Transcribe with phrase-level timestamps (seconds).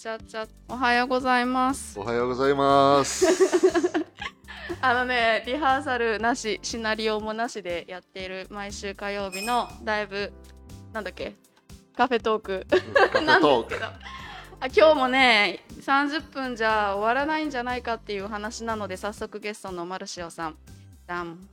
[0.00, 2.00] ちゃちゃおはようございます。
[2.00, 3.26] おはようございます。
[4.80, 10.32] あのねリハーサルなしシナリオもなしでやっている毎週火曜日のライブ
[10.94, 11.34] なんだっけ？
[11.94, 12.66] カフェトーク。
[13.12, 13.68] カフなんェトーク。
[13.68, 13.92] ですけど。
[14.62, 20.56] あ今日もね30分じゃ終わらないんじゃないかっていう話なので早速ゲストのマルシオさん。
[21.06, 21.46] ダン。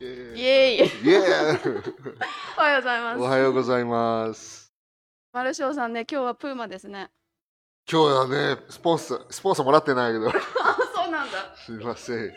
[0.00, 0.12] イエイ。
[0.12, 1.10] ーイエーイ。
[1.10, 1.94] イエーイ。
[2.58, 3.20] おはようございます。
[3.20, 4.72] おはようございます。
[5.32, 7.08] マルシオさんね今日はプーマですね
[7.90, 10.32] 今日はね、スポンサー、スポンサーもらってないけど、 あ
[10.94, 11.54] そうなんだ。
[11.56, 12.34] すみません。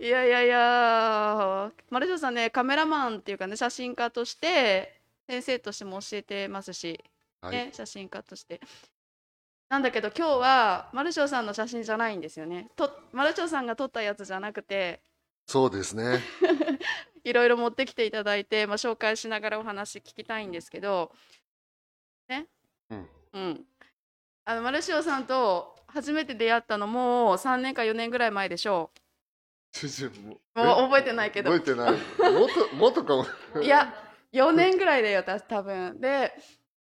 [0.00, 7.02] いやいやいやマルシオさんねカメラマンっていうかね写真家として先生としても教えてますし、
[7.40, 8.60] はい、ね、写真家として。
[9.68, 12.70] なんだけど今日はマルシオさんの写真じゃないんですよね。
[12.76, 15.02] とマルシオさんが撮ったやつじゃなくて
[15.46, 16.20] そうですね。
[17.24, 21.12] いろいろ持ってきていただいて、まあ、紹介しながらお話聞きたいんですけど
[22.28, 22.46] ね？
[22.90, 23.08] うん。
[23.32, 23.66] うん
[24.48, 28.90] あのマルシオさんと初めて出会ったのもう3年か4年ぐらい前でしょ
[29.74, 31.90] うもう覚えてないけど覚えてない。
[31.92, 33.26] もっと、 もっとかも。
[33.62, 33.94] いや
[34.32, 36.32] 4年ぐらいだよ私多分で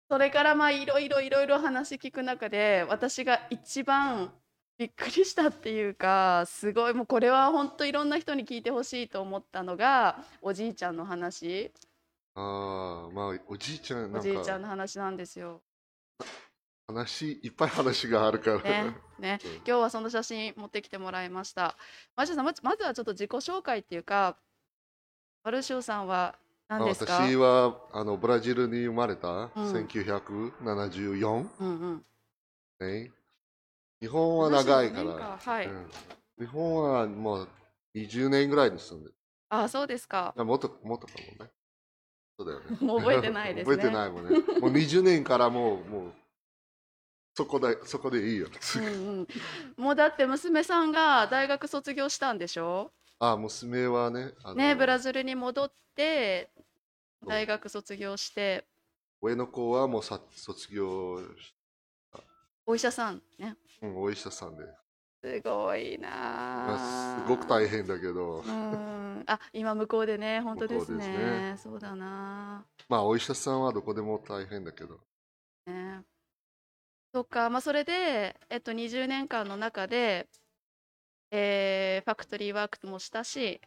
[0.10, 4.34] それからまあいろいろいろいろ話聞く中で私が一番
[4.78, 11.72] びっくりしたっていうかすごいもうこれは本当いろんな人に聞いてほしいと思ったのがおじいちゃんの話
[12.36, 15.62] ああ、まあ、おじいちゃん、おなんか、じいちゃんの話なんですよ。
[16.88, 18.62] 話、いっぱい話があるから。
[18.62, 21.78] ねねうん今日はその写真持ってきてもらいました。
[22.16, 24.38] マルシオさんまずはちょっと自己紹介っていうか
[25.44, 26.36] マルシオさんは
[26.68, 27.14] 何ですか？
[27.14, 32.06] 私はあのブラジルに生まれた、うん1974うんうん、
[32.80, 33.14] 年。
[34.02, 35.38] 日本は長いか74年ら。
[35.42, 35.88] はい、うん
[36.40, 37.48] 日本はもう
[37.96, 39.16] 20年ぐらいに住んでる。
[39.50, 40.34] あそうですか。
[40.36, 41.52] あもっと、もっとかもね。
[42.38, 42.78] そうだよね。
[42.82, 44.40] もう覚えてないですね 覚えてないもんね。
[44.60, 46.14] もう20年からもう、もう、
[47.36, 48.48] そこで、そこでいいよ。
[48.78, 48.90] うんう
[49.22, 49.28] ん、
[49.78, 52.92] もうだって娘さんが大学卒業したんでしょ？
[53.20, 56.52] あ、娘はね、ねブラジルに戻って
[57.26, 58.66] 大学卒業して。
[59.22, 61.56] 上の子はもうさ卒業し、
[62.66, 63.56] お医者さんね。
[63.82, 64.64] うん、お医者さんで。
[65.24, 69.24] すごいなまああ、すごく大変だけど、うん。
[69.26, 71.08] あ今向こうでね本当ですね。
[71.08, 71.56] ね。
[71.58, 75.00] そうだなまあ、お医者さんはどこでも大変だけど。
[75.66, 76.04] ね
[77.14, 77.50] そっか。
[77.52, 80.28] まあそれで、えっと、20年間の中で、
[81.32, 83.62] えーファクトリーワークもしたし、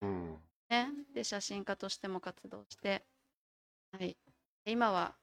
[0.00, 0.38] うん。
[0.70, 3.04] ね、で写真家としても活動して、
[3.92, 4.16] はい、
[4.64, 5.14] で今は？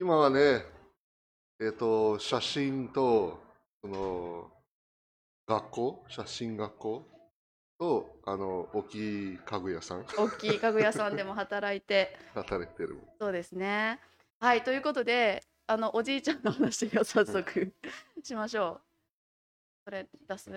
[0.00, 0.64] 今はね、
[1.60, 3.38] えっ、と、写真と、
[3.82, 4.50] その、
[5.46, 7.06] 学校、写真学校？
[7.78, 12.16] と、あの、大きい家具屋さん、大きい家具屋さんでも働いて。
[12.34, 12.98] 働いてる。
[13.20, 14.00] そうですね。
[14.40, 14.64] はい。
[14.64, 17.72] ということであのおじいちゃんの話を早速
[18.24, 18.80] しましょう。
[19.84, 20.50] それ出す？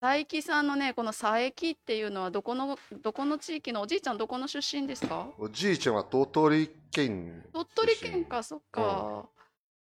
[0.00, 0.24] はい。
[0.24, 5.26] 佐伯さんのねこの佐伯っていうのはどこのどこの地域のおじいちゃんどこの出身ですか？
[5.38, 7.44] おじいちゃんは鳥取県。
[7.52, 9.28] 鳥取県かそっか、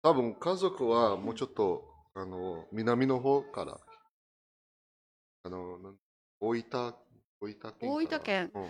[0.02, 3.80] 多分家族はもうちょっと、あの、南の方から、
[5.44, 5.78] あの、
[6.40, 6.96] 大分、
[7.40, 7.90] 大分県。
[7.92, 8.52] 大分県。
[8.56, 8.68] うん。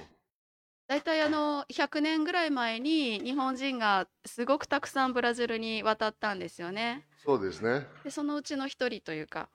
[0.89, 7.05] 大体あの100年ぐらい前に日本人がすごくたくさんブラジルに渡ったんですよね。
[7.23, 7.85] そうですね。
[8.03, 9.49] でそのうちの一人というか。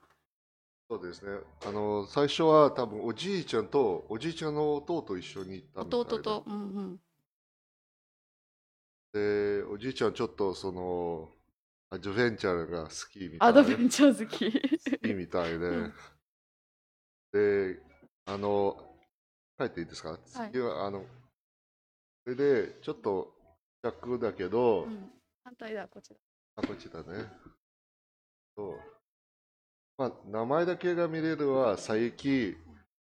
[0.89, 1.31] そうですね。
[1.65, 6.99] あの、最初は多分おじいちゃんと、おじいちゃんの弟と一緒に行ったみたい弟と、うんうん、
[9.11, 11.31] で、おじいちゃんちょっとその、
[11.89, 14.51] アドベンチャーが好きみたいアドベンチャー好き。
[14.51, 15.93] 好きみたいで、うん。
[17.33, 17.79] で、
[18.25, 18.77] あの、
[19.59, 20.17] 書いていいですか？
[20.51, 21.03] 次は、あの、
[22.25, 23.31] それで、ちょっと
[23.83, 25.11] 逆だけど、うん。
[25.43, 26.15] 反対だこっちだ
[26.55, 27.29] あ、こっちだね。
[28.57, 28.79] そう。
[29.97, 32.57] まあ、名前だけが見れるは、佐伯、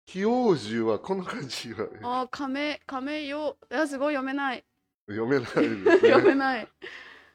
[0.06, 3.58] 清寿はこんな感じはあー亀亀よ。
[3.72, 4.64] いやすごい読めない。
[5.08, 6.36] 読めないです 読めね。
[6.36, 6.68] ない。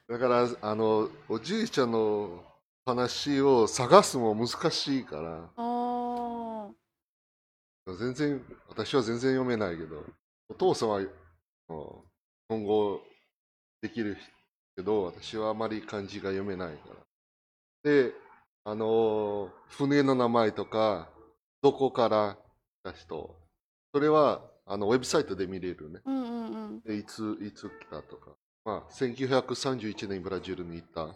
[0.09, 2.45] だから、あの、おじいちゃんの
[2.87, 7.95] 話を探すも難しいから、あー。
[7.99, 10.05] 全然、私は全然読めないけど、
[10.49, 11.01] お父さんは、
[11.69, 12.15] うん
[12.49, 13.01] 今後
[13.81, 14.17] できる
[14.77, 17.91] けど、私はあまり漢字が読めないから。
[17.91, 18.13] で、
[18.65, 21.11] あの、船の名前とか、
[21.63, 22.39] どこから
[22.83, 23.37] 来た人、
[23.93, 26.01] それは、あの、ウェブサイトで見れるね。
[26.05, 28.33] うんうんうんでいつ、いつ来たとか。
[28.65, 31.15] まあ、1931年ブラジルに行った。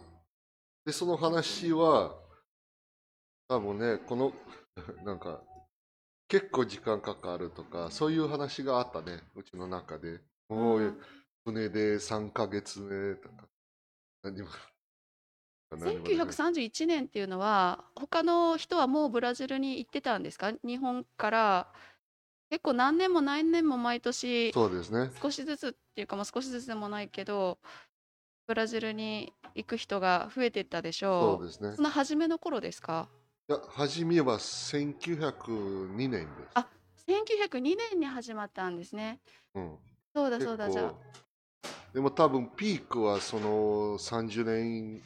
[0.85, 2.15] で、その話は、
[3.47, 4.33] 多分ね、この、
[5.03, 5.41] なんか、
[6.27, 10.21] 結構時間かかるとか、そういう話があったね、うちの中で。
[10.49, 10.99] もう、
[11.45, 13.47] 船で3ヶ月ねとか。
[14.23, 14.47] 何も
[15.71, 20.51] 何もない1931年っていうのは他の人はもうブラジルに行ってたんですか？
[20.63, 21.67] 日本から
[22.49, 25.11] 結構何年も何年も毎年そうですね。
[25.21, 27.59] 少しずつっていうかまあ少しずつでもないけど
[28.47, 31.75] ブラジルに行く人が増えてったでしそょううですね。
[31.75, 33.07] その初めの頃ですか？
[33.47, 36.27] いや、初めは1902年です。
[36.55, 36.67] あ
[37.07, 39.19] 1902年に始まったんですね
[39.55, 39.77] うん、
[40.19, 40.93] そうだそうだじゃあ。
[41.93, 45.01] でも多分ピークはその30年、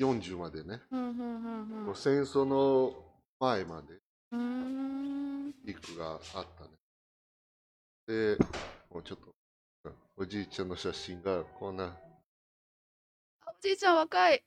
[0.00, 0.80] 40までね。
[0.90, 1.48] うんうんう
[1.84, 1.94] んうん。
[1.94, 2.92] 戦争の
[3.38, 3.98] 前まで
[4.30, 6.70] ピークがあったね。
[8.06, 8.36] で、
[8.90, 11.96] もうちょっと、おじいちゃんの写真がこんな。
[13.46, 14.42] おじいちゃん若い。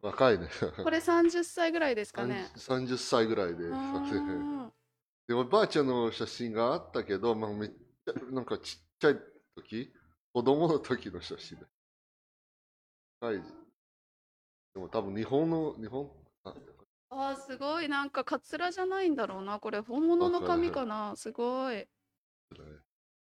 [0.00, 0.48] 若いね。
[0.82, 2.50] これ30歳ぐらいですかね。
[2.56, 3.64] 30歳ぐらいで。
[5.28, 9.16] でおばあちゃんの写真があったけど、まあ、めっちゃなんかちっちゃい
[9.56, 9.92] 時？
[10.32, 11.64] 子供の時の写真で。
[13.20, 13.36] はい。
[14.74, 16.08] でも多分日本の、日本、
[16.44, 16.54] あ
[17.10, 21.88] あーすごいなんかカツラじゃないんだろうなこれ本物の髪かなすごい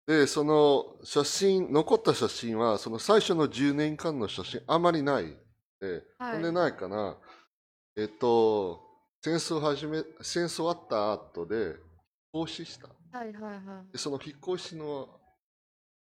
[0.06, 5.37] で、その写真、残った写真は、その最初の10年間の写真、あまりない。
[5.81, 7.17] で、はいでないかな。
[7.96, 8.81] えっと、
[9.22, 11.76] 戦争始め、戦争あった後で、
[12.34, 12.88] 引っ越しした。
[13.17, 15.19] はいはいはいで、その引っ越しの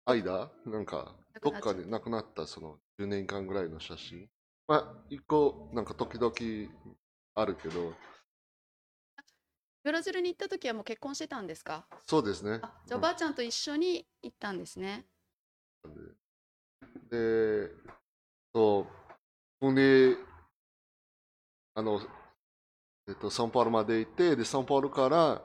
[0.05, 4.29] 間、なんか、どっかで亡くなったその10年間ぐらいの写真？
[4.67, 6.32] まあ、一個、なんか時々
[7.35, 7.94] あるけど、
[9.82, 11.87] ブラジルに行った時はもう結婚してたんですか？
[12.06, 12.58] そうですね。
[12.62, 15.06] あじゃあおばあちゃんと一緒に行ったんですね。
[17.11, 17.70] で、
[18.55, 18.87] そ
[19.61, 20.17] う、船、
[21.75, 22.00] あの、
[23.08, 25.43] えっと、サンパウロまで行って、で、サンパウロから、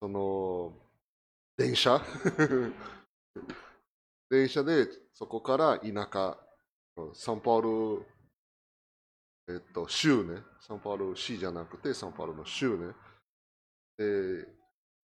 [0.00, 0.72] その、
[1.56, 2.00] 電車？
[4.28, 6.38] 電車で、そこから田舎、
[7.14, 8.04] サンパウロ、
[9.48, 12.86] えっと、州ね、サンパウロ市じゃなくて、サンパウロの州ね。
[13.96, 14.48] で、す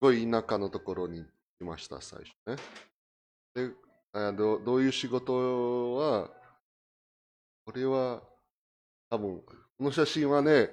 [0.01, 2.57] ごい田舎のところにいました、最初ね。
[3.55, 3.71] で、
[4.13, 6.29] あどどういう仕事は、
[7.65, 8.23] これは、
[9.09, 9.55] 多分こ
[9.85, 10.71] の写真はね、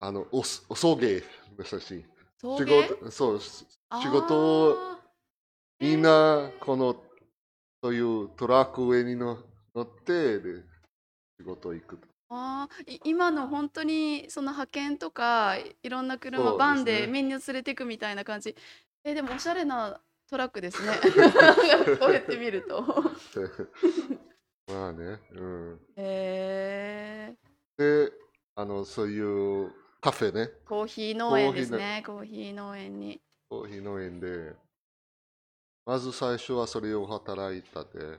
[0.00, 1.22] あの、おすお送迎
[1.58, 2.04] の写真。
[2.38, 3.66] 仕事、そう、仕
[4.10, 4.76] 事を
[5.78, 6.96] みんな、この、
[7.82, 9.38] そういうトラック上にの
[9.74, 10.62] 乗って、で、
[11.40, 11.98] 仕事行く。
[12.34, 12.68] あ
[13.04, 18.56] 今の本当にその派遣とかいいろんな車、バンでみんな連れてくみたいな感じ。
[19.04, 20.00] えでもおしゃれな
[20.30, 20.92] トラックですね。
[21.98, 22.82] こうやって見ると。
[24.68, 25.80] まあね、うん。
[25.96, 27.36] へえ
[27.76, 28.12] で、
[28.54, 29.20] あの、そうい
[29.66, 32.02] うカフェね、コーヒー農園ですね。
[32.06, 33.20] コーヒー農園に。
[33.50, 34.54] コーヒー農園で、
[35.84, 38.18] まず最初はそれを働いたで、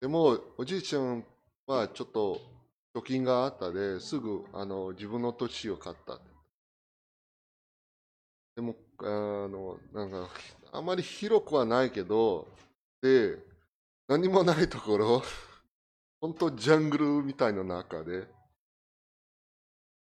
[0.00, 1.24] でも、おじいちゃん
[1.66, 2.40] はちょっと
[2.94, 6.18] 貯金があったで、すぐあの自分の土地を買った。
[8.56, 10.30] でも、あの、なんか、
[10.72, 12.48] あまり広くはないけど、
[13.02, 13.36] で、
[14.08, 15.22] 何もないところ、
[16.20, 18.26] 本当ジャングルみたいな中で、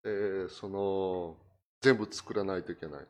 [0.03, 1.37] でその、
[1.81, 3.07] 全部作らないといけない。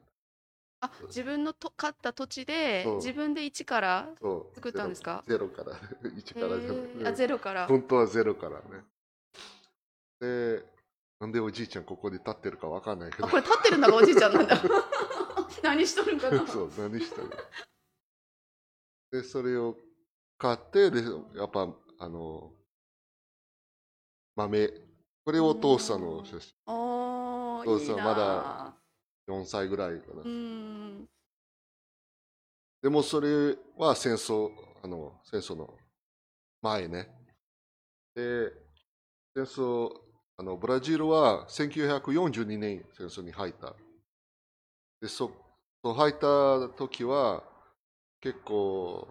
[0.86, 2.96] あ自分のと買った土地でそう。
[2.98, 4.56] 自分で一からそう。
[4.56, 5.24] 作ったんですか？
[5.28, 5.78] ゼロゼロから、
[6.10, 7.68] 1からゼロへーあゼロから。
[7.68, 8.84] 本当はゼロからね。
[10.20, 10.66] で、
[11.20, 13.26] なんでおじいちゃんここで立ってるかわかんないけど。
[13.26, 14.62] あ、これ立ってるのがおじいちゃんなんだ。
[15.64, 16.46] 何しとるんかな？
[16.48, 17.30] そう、何してる。
[19.12, 19.78] で、それを
[20.38, 21.02] 買って、で、
[21.36, 21.68] やっぱ、
[22.00, 22.52] あの、
[24.36, 24.68] 豆。
[25.26, 26.54] これお父さんの写真。
[26.66, 28.76] おーいいなそうそうまだ
[29.28, 30.28] 4歳ぐらいかなう。
[30.28, 31.08] ん
[32.82, 34.50] でもそれは戦争、
[34.84, 35.74] あの、戦争の
[36.62, 37.10] 前ね。
[38.14, 38.52] で、
[39.34, 39.90] 戦争、
[40.38, 43.74] あの、ブラジルは1942年戦争に入った。
[45.00, 45.32] で、そ、
[45.82, 47.44] そう入った時は、
[48.20, 49.08] 結構、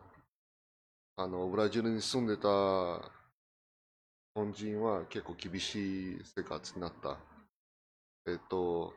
[1.16, 2.48] あの、ブラジルに住んでた
[4.34, 7.18] 日本人は結構厳しい生活になった。
[8.26, 8.94] えっと、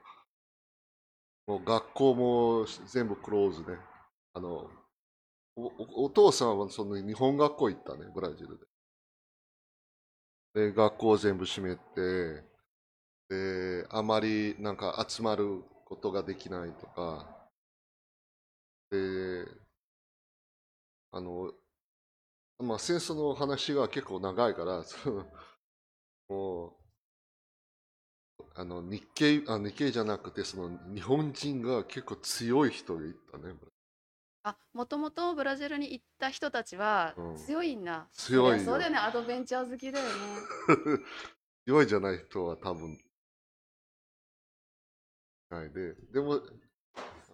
[1.47, 3.77] もう学校も全部クローズね。
[4.33, 4.69] あの、
[5.57, 8.65] おおお父さんはその日本学校行ったね、ブラジルで。
[10.55, 12.43] で、学校全部閉めて、
[13.29, 17.49] で、あまりなんか集まることができないとか、
[18.89, 19.65] で、
[21.11, 21.51] あの、
[22.59, 25.25] まあ戦争の話が結構長いから、その
[26.29, 26.84] もう、
[28.57, 33.53] あの日系あ日系じゃなくてその日本人が結構強い人がいたね。
[34.43, 38.07] あ、もともとブラジルに行った人たちはうん強いんだ。
[38.13, 40.11] 強いよそうだよね、アドベンチャー好きだよね。
[41.67, 42.97] 強いじゃない人は多分
[45.49, 46.39] ないで、でも、あ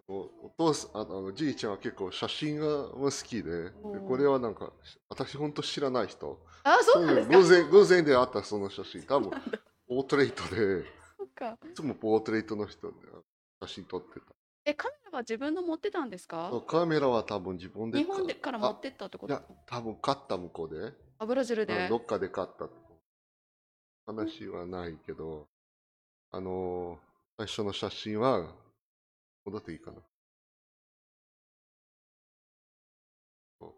[0.10, 3.72] のお父さん、あのあのじいちゃんは結構写真が好きで、で
[4.08, 4.72] これはなんか、
[5.10, 6.40] 私本当知らない人。
[6.64, 7.38] あ、そうなんですか？
[7.38, 9.32] 偶然、偶然で会ったその写真、多分
[9.88, 10.86] ポートレートで、
[11.32, 11.58] か。
[11.70, 12.96] いつもポートレートの人で
[13.62, 14.26] 写真撮ってた。
[14.66, 16.50] え、カメラは自分の持ってたんですか？
[16.52, 19.34] そうカメラは多分自分で日本でから持ってったってこと？
[19.34, 20.94] いや、多分買った向こうで。
[21.18, 21.88] あ、ブラジルで？
[21.90, 22.70] どっかで買った
[24.06, 25.48] 話はないけど、
[26.32, 28.54] あのー最初の写真は、
[29.46, 29.98] 戻っていいかな。
[33.60, 33.74] そう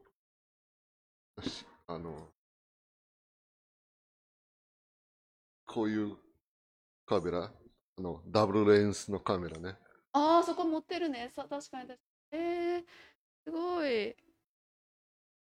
[1.37, 2.27] 私あの、
[5.65, 6.17] こういう
[7.19, 7.43] カメラ、
[7.97, 9.77] あの、ダブルレンスのカメラね。
[10.13, 11.29] ああ、そこ持ってるね。
[11.35, 11.99] さ、確かに確
[12.31, 12.39] かに。
[12.39, 12.83] えー、
[13.45, 14.15] すごい。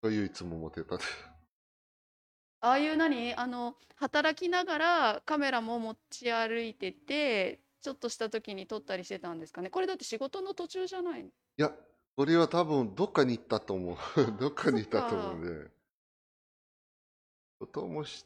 [0.02, 0.97] そういういつも持ってた。
[2.61, 3.35] ああいう何？
[3.35, 9.71] あの、働きながらカメラも持ち歩いてて、ちょっとした時に撮ったりしてたんですかね？
[9.71, 11.29] これだって仕事の途中じゃないの？
[11.29, 11.73] いや、
[12.17, 13.97] これは多分どっかに行ったと思う。
[14.38, 15.71] どっかに行ったと思うんで。
[17.59, 18.25] こともし、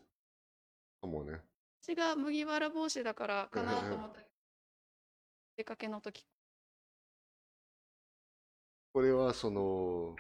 [1.01, 1.46] かもね。
[1.89, 4.19] 私が麦わら帽子だからかなええと思った。
[5.57, 6.27] 出かけの時。
[8.93, 10.17] これはその、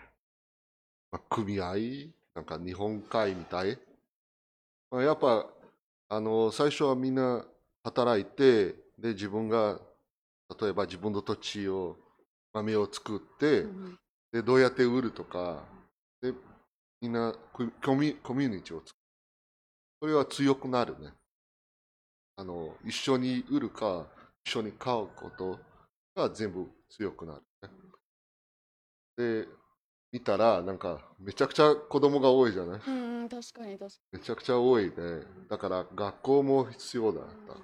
[1.11, 1.75] まあ、組合？
[2.37, 3.76] なんか日本海みたい？
[4.92, 5.44] まあ、やっぱ、
[6.08, 7.44] あの、最初はみんな
[7.82, 9.80] 働いて、で、自分が、
[10.61, 11.96] 例えば自分の土地を、
[12.52, 13.99] 豆を作って、うん
[14.30, 15.64] で、どうやって売るとか、
[16.23, 16.32] で、
[17.00, 18.94] みんなココミュコミュニティを作る。
[20.00, 21.11] それは強くなるね。
[22.36, 24.06] あの、一緒に売るか、
[24.44, 25.58] 一緒に買うこと
[26.14, 27.70] が全部強くなる、ね。
[29.16, 29.48] で、
[30.12, 32.80] 見たら、なんか、めちゃくちゃ子供が多いじゃない？
[32.86, 37.30] うんうん、確かに確かめちゃくちゃ多いで、だから学校も必要だっに。
[37.48, 37.56] た。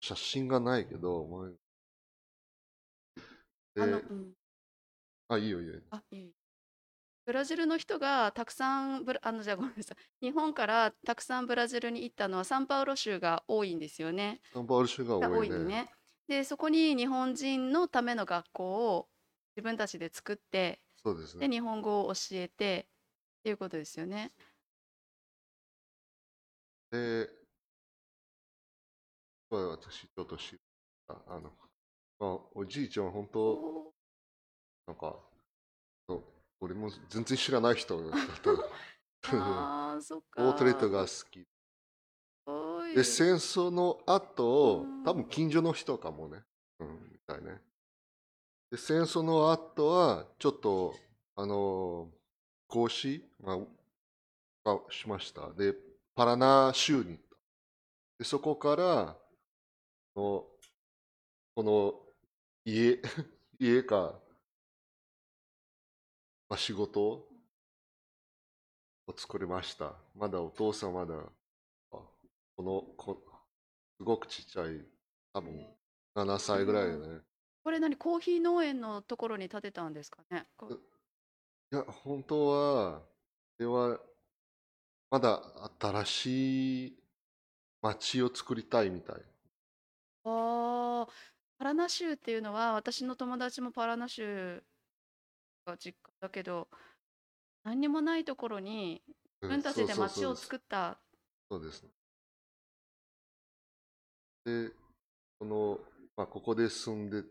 [0.00, 1.52] 写真がないけど、前
[3.76, 4.32] あうん。
[5.28, 5.74] あ、いいよいいよ。
[5.90, 6.32] あ、いい。
[7.26, 9.96] ブラジルの人がたくさんブラ、あの、じゃあごめんなさい。
[10.20, 14.40] 日本からたくさんブラジルに行ったのはサンパウロ州が多いんですよね。
[14.52, 15.56] サンパウロ州がが多いね。
[15.56, 15.90] 多いのね。
[16.28, 19.08] で、そこに日本人のための学校を
[19.56, 21.48] 自分たちで作って、で、そうですね。
[21.48, 22.88] 日本語を教えて
[23.40, 24.30] っていうことですよね。
[26.90, 27.30] で、
[29.50, 30.58] まあ私ちょっと知っ
[31.08, 31.22] た。
[31.26, 31.50] あの、
[32.18, 33.94] まあ、おじいちゃんは本当、お
[34.86, 35.18] なんか、
[36.06, 36.33] そう
[36.64, 38.50] 俺も全然知らない人だった。
[39.36, 40.42] ああ、そっか。
[40.42, 41.46] ポートレートが好き。
[42.94, 46.42] で、戦争の後うん、多分近所の人かもね。
[46.78, 47.60] うん、みたいね。
[48.70, 50.94] で、戦争の後は、ちょっと、
[51.36, 52.10] あの、
[52.66, 53.54] 講師、ま
[54.64, 55.52] あ、がしました。
[55.52, 55.74] で、
[56.14, 57.36] パラナ州に行った。
[58.18, 59.16] で、そこから、
[60.16, 60.46] の
[61.54, 61.94] この
[62.64, 63.00] 家、
[63.58, 64.20] 家か、
[66.48, 67.28] まあ、仕事を
[69.16, 69.94] 作りました。
[70.14, 71.22] まだお父さんまだ、あ
[71.90, 73.22] この、こ
[73.98, 74.84] すごくちっちゃい、
[75.32, 75.66] 多分
[76.14, 77.20] 7歳ぐらいだね。
[77.62, 80.44] これ何コーヒー農園のところに建てたんですかね？
[81.72, 83.02] いや、本当は、
[83.58, 83.98] では、
[85.10, 85.42] まだ
[85.80, 86.98] 新しい
[87.80, 89.16] 街を作りたいみたい。
[90.24, 91.12] ああ、
[91.58, 94.62] パラナ州っていうのは私の友達もパラナ州
[95.66, 96.68] が実家だけど
[97.64, 99.02] 何にもないところに
[99.42, 100.98] 自分たちで街を作った。
[101.50, 101.90] そうですね。
[104.46, 104.70] で、
[105.38, 105.78] この、
[106.16, 107.22] まあ、ここで住んで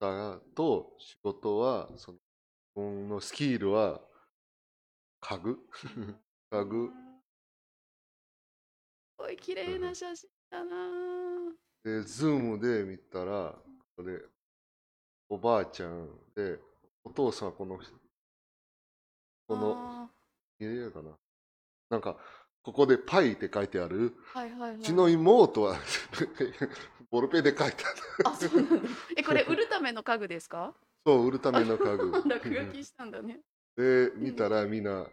[0.00, 2.18] たと、仕事は、その、
[2.76, 4.00] 自分のスキルは、
[5.20, 5.58] 家具？
[6.50, 6.86] 家具？
[6.86, 6.92] す
[9.18, 11.52] ごい綺麗な写真だなあ。
[11.84, 13.56] で、ズームで見たら、
[13.96, 14.20] これ、
[15.28, 16.60] おばあちゃんで、
[17.04, 17.92] お父さんはこの人、
[19.48, 20.08] この、あ
[20.58, 21.10] 見えるかな
[21.90, 22.16] なんか、
[22.62, 24.10] ここでパイって書いてある。
[24.10, 24.82] ーはいはいはうい。
[24.82, 25.76] ちの妹は、
[27.10, 28.26] ボールペンで書いてある。
[28.26, 28.88] あ、そうなんだ。
[29.16, 30.74] え、これ売るための家具ですか？
[31.06, 32.10] そう、売るための家具。
[32.28, 33.40] 落書きしたんだね。
[33.76, 35.06] で、見たらみんな、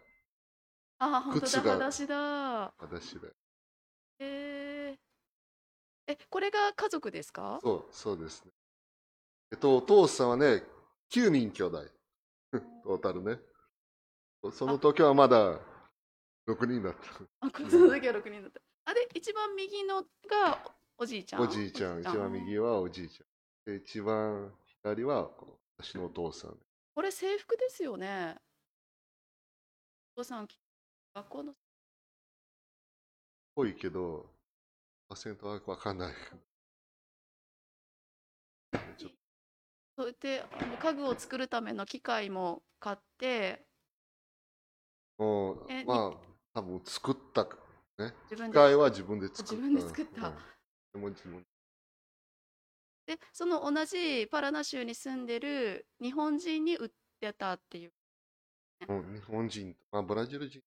[1.00, 2.74] あ、本当だ、裸足だ。
[2.78, 3.34] 私で。
[4.20, 7.60] えー、え、これが家族ですか？
[7.62, 8.52] そう、そうですね。
[9.52, 10.64] えっと、お父さんはね、
[11.10, 11.86] 9人兄弟。
[12.84, 13.40] トータルね。
[14.52, 15.60] その時はまだ
[16.48, 16.96] 6人だっ
[17.42, 18.62] あ、この時は6人だった。
[18.86, 20.60] あれ、一番右のが
[20.98, 21.44] おおじいちゃた。
[21.44, 23.72] んおじいちゃん、一番右はおじいちゃん。
[23.74, 25.30] で、一番左は
[25.78, 26.58] 私のお父さん。
[26.94, 28.36] これ制服ですよね。
[30.16, 30.48] お父さん、
[31.16, 31.54] 学校の
[33.56, 34.30] ぽいけど、
[35.08, 36.14] パーセントはわかんない。
[39.98, 43.66] それであの家具を作るための機械も買って
[45.18, 48.14] うえまあ、多分作った、ね。
[48.30, 49.52] 自分で機械は自分で作った。
[49.52, 50.36] 自分で作ったうん
[50.94, 51.46] でも自分
[53.06, 57.92] でその同じパラナ州に住んでる日本人に売ってたっていう
[58.88, 60.62] もう日本人、まあ、ブラジル人。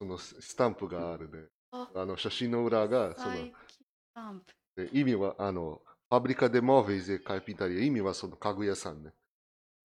[0.00, 1.48] そのススタンプがあるね。
[1.72, 3.80] ああの写真の裏が、その最近ス
[4.14, 9.12] タンプで意味は、あの、ファブリカでモーベイゼカイピタリア、意味はその家具屋さんね。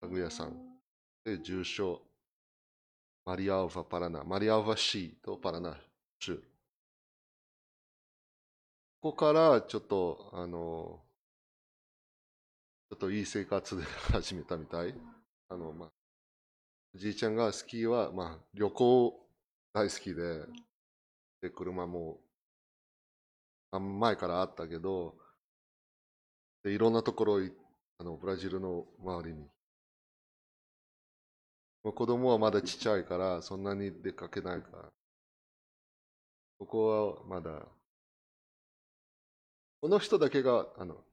[0.03, 0.53] 家具屋さん。
[1.24, 2.01] で、住所、
[3.25, 5.77] マリアウファパラナ、マリアウファシーとパラナ
[6.19, 6.36] 州。
[9.00, 11.00] ここからちょっと、あの、
[12.89, 14.93] ちょっといい生活で始めたみたい。
[15.48, 15.89] あの、まあ、
[16.93, 19.25] おじいちゃんが好きは、まあ、旅行
[19.72, 20.45] 大好きで、
[21.41, 22.19] で、車も、
[23.72, 25.15] 前からあったけど、
[26.62, 27.39] で、いろんなところ、
[28.00, 29.52] あの、ブラジルの周りに。
[31.83, 34.89] もう子供はまだちっちゃいから、そんなに出かけないから。
[36.59, 37.67] ここはまだ、
[39.81, 41.03] この人だけが、あの、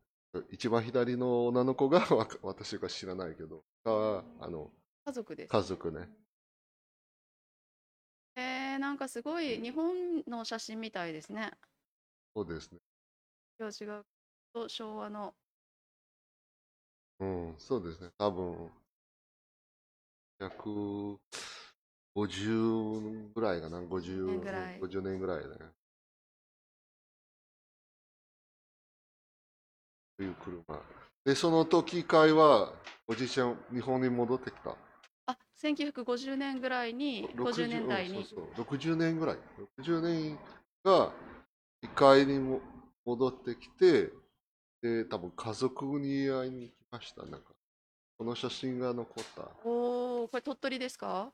[0.51, 2.07] 一番左の女の子が
[2.43, 4.71] 私が知らないけど、あの、
[5.05, 6.09] 家族です家族ね。
[8.37, 11.51] えー、なんかすごい日本の写真みたいですね
[12.35, 12.79] そうですね。
[13.59, 14.07] 今日違う
[14.55, 15.35] と昭和の
[17.19, 18.11] うん、そうですね。
[18.17, 18.71] 多分、
[20.41, 21.19] 150
[23.35, 23.81] ぐらいかな。
[23.81, 25.57] 50年ぐらい50年ぐらいだね。
[30.17, 30.81] という車。
[31.25, 32.73] で、その時会は、
[33.07, 34.77] おじいちゃん、日本に戻ってきた？
[35.27, 39.39] あ1950年ぐらいに50年代にうんそうそう60年ぐらい。
[39.79, 40.39] 60年
[40.85, 41.13] が
[41.83, 42.61] 一回にも
[43.05, 44.11] 戻ってきて、
[44.83, 47.27] で、多分家族に会いに来ました。
[47.27, 47.53] なんか、
[48.21, 49.49] この写真が残った。
[49.65, 51.33] おおこれ鳥取ですか？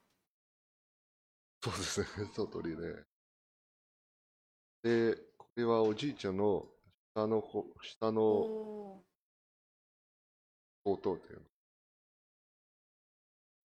[1.61, 3.05] そうですね、 鳥取で。
[4.85, 6.65] で、これはおじいちゃんの
[7.13, 9.05] 下の子、下おのお
[10.85, 11.47] 弟っていうの。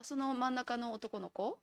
[0.01, 1.59] ーその真ん中の男の子？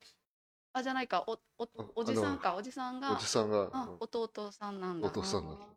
[0.75, 1.25] あじゃないか。
[1.27, 2.55] おおあおじさんか。
[2.55, 3.97] おじさんがおじさんが、あうん。
[3.99, 5.09] 弟さんなんだ。
[5.09, 5.75] 弟さんだあーす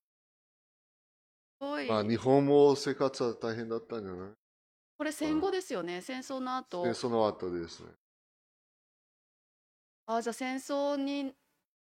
[1.60, 4.41] ごい、まあ、日本も生活は大変だったんじゃない？
[5.02, 6.84] これ戦後ですよね戦争の後。
[6.84, 7.88] で、その後ですね。
[10.06, 11.34] あじゃあ戦争に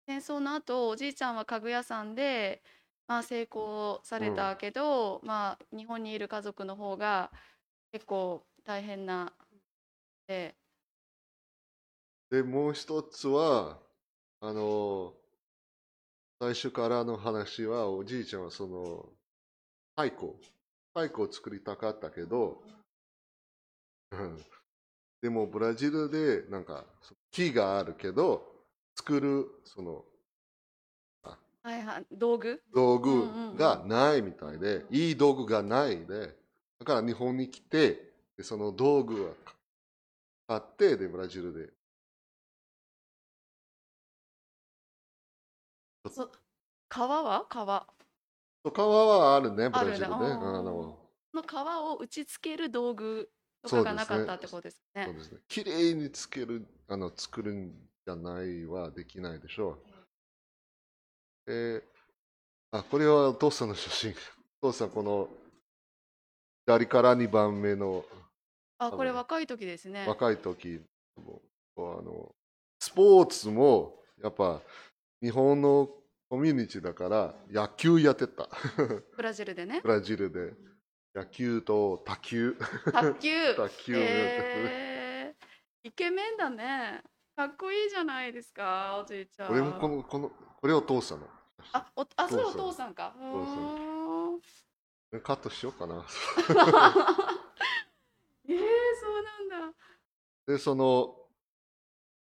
[0.04, 2.60] 戦争の後おじいちゃんは家具屋さんで、
[3.06, 7.30] まあ、成功されたけど、まあ、日本にいる家族の方が
[7.92, 9.32] 結構大変な。
[10.26, 10.56] で。
[12.32, 13.78] で、もう一つは、
[14.40, 15.14] あの、
[16.40, 19.08] 最初からの話は、おじいちゃんはその、
[19.94, 20.32] 太鼓、
[20.94, 22.83] 太鼓を作りたかったけど、うん
[25.20, 26.84] でもブラジルで、なんか、
[27.30, 28.64] 木があるけど、
[28.96, 30.04] 作る、その、
[31.62, 32.62] はいはい道具？
[32.74, 33.52] 道うんうんうん。
[33.52, 36.36] 具がないみたいで、いい道具がないで、
[36.78, 39.32] だから日本に来て、でその道具は
[40.46, 41.72] 買って、で、ブラジルで。
[46.10, 46.30] そ
[46.88, 47.46] 川は？
[47.48, 47.86] 川。
[48.74, 50.14] 川はあるね、ブラジルね。
[50.14, 50.58] あー。
[50.58, 50.98] あの。
[51.32, 53.30] の川を打ち付ける道具
[53.68, 55.38] とかがなかったってことですねそうですね。
[55.48, 57.72] 綺麗につける、あの、作るん
[58.06, 59.78] じゃないはできないでしょ
[61.46, 61.52] う。
[61.52, 61.82] え
[62.70, 64.14] あ、これはお父さんの写真。
[64.60, 65.28] お父さん、この、
[66.66, 68.04] 左から2番目の
[68.78, 70.80] あこれ若い時ですね若い時
[71.16, 71.42] も、
[71.76, 72.34] あの、
[72.78, 74.60] スポーツも、やっぱ、
[75.22, 75.88] 日本の
[76.28, 78.48] コミュニティだから、野球やってた。
[79.16, 80.52] ブラジルでねブラジルで。
[81.14, 82.56] 野球と卓球。
[82.92, 83.54] 卓球。
[83.54, 83.94] 卓球。
[83.96, 87.04] えー、イケメンだね。
[87.36, 89.48] かっこいいじゃないですかおじいちゃん。
[89.48, 91.28] これもこの、この、これはお父さんの。
[91.72, 93.14] あおあそれお父さんか。
[93.16, 95.18] 父さんうー。
[95.18, 96.04] んカットしようかな。
[98.48, 98.58] えー、
[99.00, 99.78] そうなんだ。
[100.46, 101.16] で、その、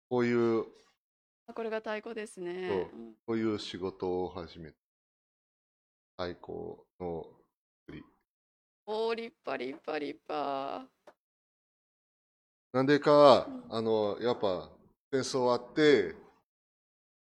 [0.09, 0.67] こういう、
[1.47, 2.91] あこれが太鼓ですね。
[3.25, 4.79] こういう仕事を始めた。
[6.17, 7.34] 太鼓の
[8.87, 10.87] おー立派立派立派
[12.75, 14.69] なんでかうん、あの、やっぱ
[15.13, 16.15] 戦争あって、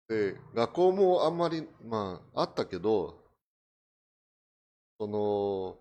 [0.08, 3.20] で、学校もあんまり、まあ、あったけど、
[5.00, 5.78] その、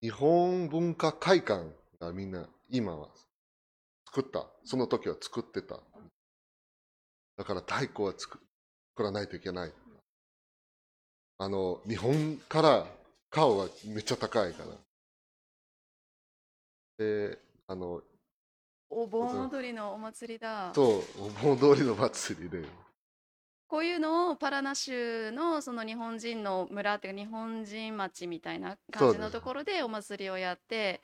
[0.00, 3.08] 日本文化会館がみんな今は
[4.06, 4.46] 作った。
[4.64, 5.80] その時は作ってた。
[7.36, 8.38] だから太鼓は作
[8.90, 9.72] 作らないといけない。
[11.38, 12.86] あの、日本から
[13.30, 14.89] 顔がめっちゃ高いから。
[17.00, 18.02] で、あの、
[18.90, 20.70] お盆踊りのお祭りだ。
[20.74, 22.62] そう、お盆通りの祭りで。
[23.68, 31.00] こういうのをパラナ州のその日本人の村っていうか日本人町みたいな感じのところでお祭りをやって、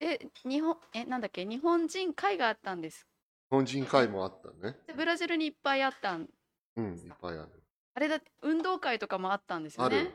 [0.00, 3.06] で、日本、え、なんだっけ、日本人会があったんです。
[3.50, 4.76] 日本人会もあったね。
[4.86, 6.28] でブラジルにいっぱいあったん。
[6.76, 7.48] うん、いっぱいある。
[7.94, 10.12] あれだって運動会とかもあったんですよね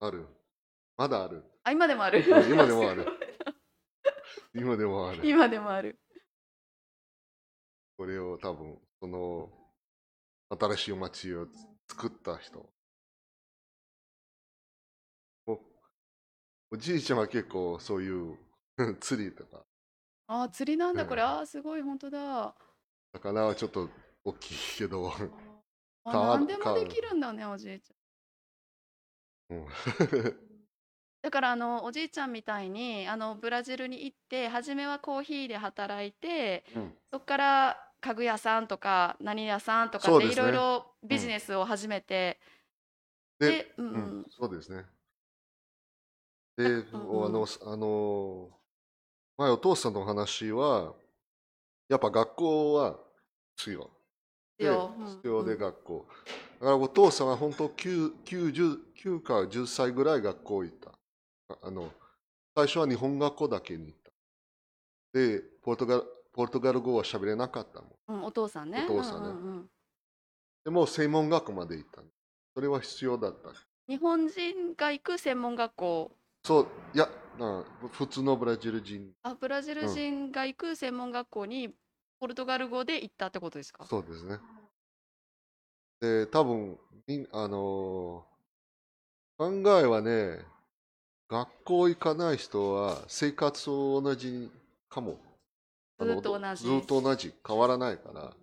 [0.00, 0.10] ある。。
[0.10, 0.26] ある。
[0.98, 1.42] まだある。
[1.64, 2.18] あ、今でもある。
[2.18, 3.06] うん今でもある
[4.54, 5.26] 今でもある。
[5.26, 5.98] 今でもある。
[7.96, 9.50] これを多分、その、
[10.50, 11.46] 新しい街を
[11.88, 12.68] 作った人。
[15.46, 15.60] お
[16.70, 18.38] おじいちゃんは結構そういう
[19.00, 19.64] 釣りとか、
[20.28, 21.22] あ、釣りなんだ、これ。
[21.22, 22.54] うんあー、すごい、本当だ。
[23.12, 23.88] 魚はちょっと
[24.24, 25.10] 大きいけど、
[26.04, 29.56] あ、変わる何でもできるんだね、おじいちゃん。
[29.56, 30.47] うん
[31.22, 42.38] だからあのおじいちゃんみたいにあのブラジルに行って初めはコーヒーで働いてうんそこから家具屋さんとか何屋さんとかでいろいろビジネスを始めて、
[43.38, 44.84] でで、うんううんん、そうですね。
[46.56, 48.50] で、うんうんあの、あの、
[49.36, 50.94] 前お父さんの話は、
[51.88, 52.98] やっぱ学校は
[53.56, 53.90] 必要。
[54.58, 56.06] でようん必要でうん学校。
[56.60, 60.97] だからお父さんは本当 9, 9, 10 9か10歳ぐらい学校行った。
[61.48, 61.90] ああの
[62.54, 64.10] 最初は日本学校だけに行った。
[65.18, 67.90] で、ポルトガルポルトガル語は喋れなかったもん。
[68.08, 69.70] うんお父さんねお父さんねうんうんうん
[70.64, 72.02] でも専門学校まで行った。
[72.54, 73.50] それは必要だった。
[73.88, 76.12] 日本人が行く専門学校
[76.44, 77.08] そう、いや、
[77.38, 81.74] な普通のブラジル人、あブラジル人が行く専門学校に
[82.20, 83.86] ポルトガル語で行ったってことですか？
[83.86, 84.38] そうですね。
[86.00, 86.78] で、多分
[87.32, 90.44] あのー考えはね、
[91.28, 94.50] 学校行かない人は生活同じ
[94.88, 95.18] かも。
[95.98, 97.34] あのずっと同じずっと同じ。
[97.46, 98.34] 変わらないから。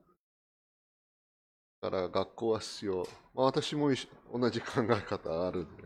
[1.81, 3.07] だから学校は必要。
[3.33, 4.01] まあ、私も一
[4.33, 5.83] 緒同じ考え方あるんで。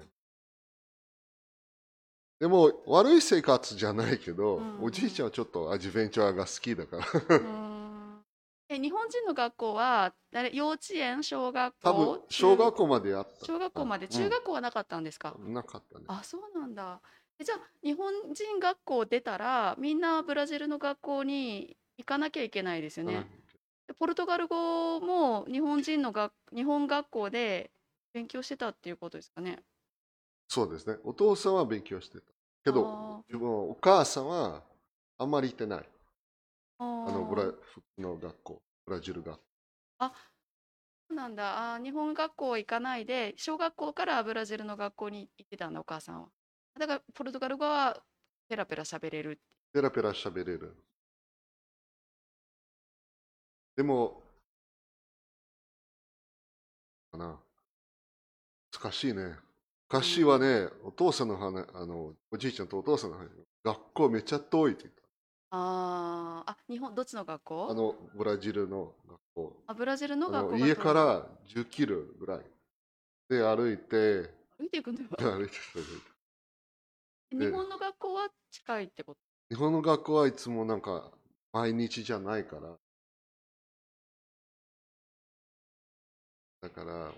[2.39, 7.37] でも悪い生活じゃないけど、うんおじいちゃんはちょっとアドベンチャーが好きだから。
[7.37, 7.78] うーん
[8.71, 13.45] え日本人の学校は誰幼稚園小学校多分小学校まであった。
[13.45, 14.05] 小学校まで？
[14.05, 16.05] うん中学校はなかったんですか、なかったね。
[16.07, 17.01] あそうなんだ
[17.39, 23.25] えじゃあ日本人学校出たらみんなブラジルの学校に行かなきゃいけないですよね、
[23.87, 27.71] でポルトガル語も日本人の学日本学校で
[28.13, 29.59] 勉強してたっていうことですかね？
[30.47, 30.97] そうですね。
[31.03, 32.23] お父さんは勉強してた。
[32.63, 34.63] けどあ、自分お母さんは
[35.17, 35.89] あんまり行ってない。
[36.79, 37.51] ああのブラ
[37.97, 39.43] の学校、ブラジル学校。
[41.09, 46.29] そうなんだあー日本学校行かないで小学校からブラジルの学校に行ってたんだお母さんは
[46.79, 47.97] だからポルトガル語は
[48.47, 49.39] ペラペラ喋れる
[49.73, 50.75] ペラペラ喋れる。
[53.75, 54.21] でも、
[57.11, 57.39] かな。
[58.71, 59.35] 難しいね。
[59.87, 63.29] 昔はね、お父さんの話、あの、おじいちゃんとお父さんの話、
[63.63, 64.95] 学校めっちゃ遠いって言っ
[65.51, 69.63] あーあ日本どっちの学あの、ブラジルの学校。
[69.67, 72.45] あブラジルのあ学校家から10キロぐらい
[73.29, 75.83] で歩いて、歩いていくんだよ 歩いて歩い
[77.31, 79.19] て日本の学校は近いってこと？
[79.49, 81.11] 日本の学校はいつもなんか
[81.51, 82.77] 毎日じゃないから。
[86.61, 87.11] だから、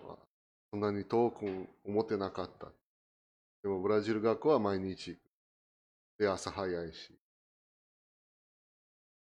[0.72, 2.72] そんなに遠く思ってなかった。
[3.63, 5.17] でもブラジル学校は毎日。
[6.17, 7.17] で、朝早いし。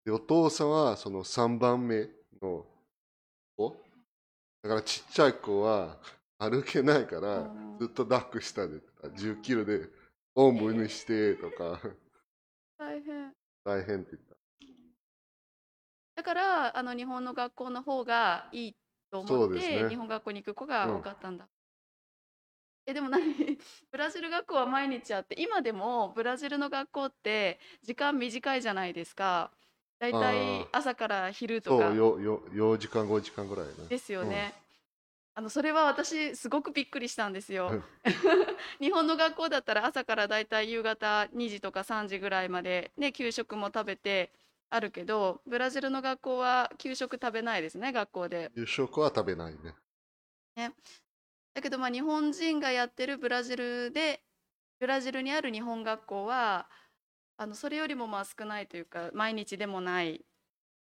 [0.05, 2.09] で、お父さんはその3番目
[2.41, 2.65] の
[3.57, 3.75] 子。
[4.61, 5.97] だからちっちゃい子は
[6.37, 7.41] 歩けないからう
[7.75, 8.79] ん、ずっと抱っこしたで、
[9.15, 9.89] 10キロで
[10.35, 11.79] おんぶにしてとか、
[12.77, 13.33] 大変。
[13.63, 14.35] 大変って言った。
[16.15, 18.75] だからあの日本の学校の方がいい
[19.11, 19.83] と思っそうですね。
[19.83, 20.95] て日本学校に行く子がうん。
[20.97, 21.47] 多かったんだ、
[22.85, 23.23] えでも何？
[23.91, 29.51] ブラジル学校は毎日あって今でもブラジルの学校って時間短いじゃないですか
[30.03, 33.71] だいたいあー朝から昼とそかうよよ4時間5時間ぐらいね。
[33.87, 34.53] ですよね、
[35.33, 37.69] あのそれは私すごくびっくりしたんですよ。
[37.71, 37.83] うん。
[38.81, 44.33] 日本の学校だったら朝からだいたい夕方2時とか3時ぐらいまでね給食も食べて
[44.69, 48.51] あるけどブラジルの学校は給食食べないですね学校で。
[48.55, 49.73] 夕食は食べないね。
[51.53, 54.21] だけどまあ日本人がやってるブラジルで
[54.79, 56.67] ブラジルにある日本学校は
[57.37, 60.23] あのそれよりもまあ少ないというか毎日でもない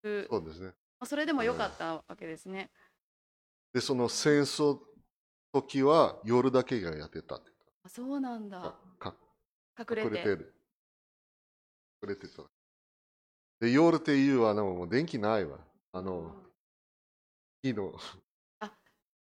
[0.03, 0.67] くそうですね。
[0.67, 2.69] まあそれでも良かったわけですね。
[3.73, 4.79] で、その戦争
[5.53, 7.51] 時は夜だけがやってたって
[7.83, 8.75] あそうなんだ。
[8.99, 9.11] た。
[9.11, 9.15] か
[9.79, 10.07] 隠れて。
[10.07, 10.53] 隠れてる。
[12.03, 12.43] 隠れてた。
[13.59, 15.59] で、夜っていうは、でももう電気ないわ。
[15.93, 16.35] あの、
[17.63, 17.93] 火の、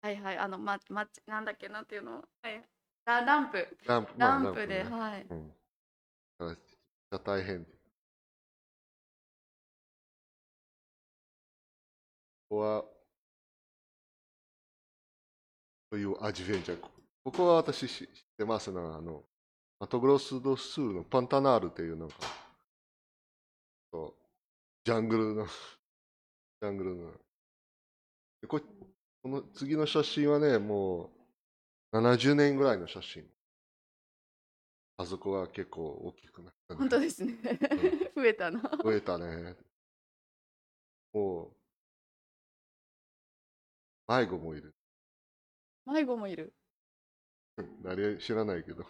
[0.02, 2.60] はいはいあのままなんだっけなんていうのはい
[3.04, 5.26] ラランプランプ、まあランプで、ねはい。
[5.30, 6.58] うん。
[7.12, 7.64] ゃ大変。
[7.64, 7.70] こ
[12.48, 12.84] こは、
[15.90, 16.80] というアジベンチャー。
[17.24, 18.80] ここは私知知ってますな。
[18.96, 19.22] あの、
[19.78, 22.14] マトグロスドスールのパンタナールっていうなんか、
[23.92, 24.14] そう
[24.84, 27.10] ジャングルの、ジャングルの。
[28.40, 28.60] でこ
[29.22, 31.10] この次の写真はね、も
[31.92, 33.24] う70年ぐらいの写真。
[34.98, 37.34] あそこは結構大きくなったね、本当ですね。
[38.14, 38.60] 増えたな。
[38.82, 39.56] 増えたね。
[41.12, 41.50] も
[44.08, 44.74] う、迷子もいる。
[45.86, 46.54] 迷子もいる。
[47.82, 48.84] 誰知らないけど。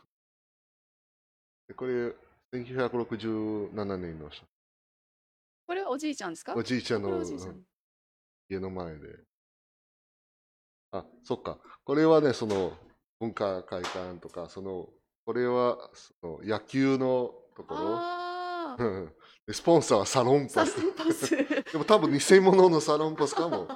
[1.69, 2.15] でこれ、
[2.53, 4.45] 1967年の写
[5.67, 6.55] これはおじいちゃんですか？
[6.55, 7.65] おじいちゃんこれのおじいちゃん。
[8.49, 9.25] 家の前で。
[10.91, 11.59] あ、そっか。
[11.85, 12.77] これはね、その
[13.19, 14.93] 文化会館とか、その、
[15.25, 17.81] これはその野球のところ。
[17.97, 18.83] ああ。
[18.83, 19.13] う ん
[19.47, 20.67] でスポンサーはサロンサパ
[21.13, 21.31] ス。
[21.37, 23.67] でも多分偽物のサロンパスかも。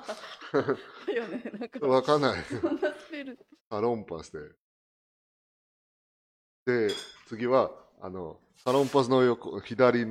[0.53, 1.43] だよね。
[1.59, 2.45] なんかわかんない。
[3.69, 4.31] サロンパス
[6.65, 6.89] で。
[6.89, 6.95] で、
[7.27, 10.05] 次は、あの、サロンパスの横、左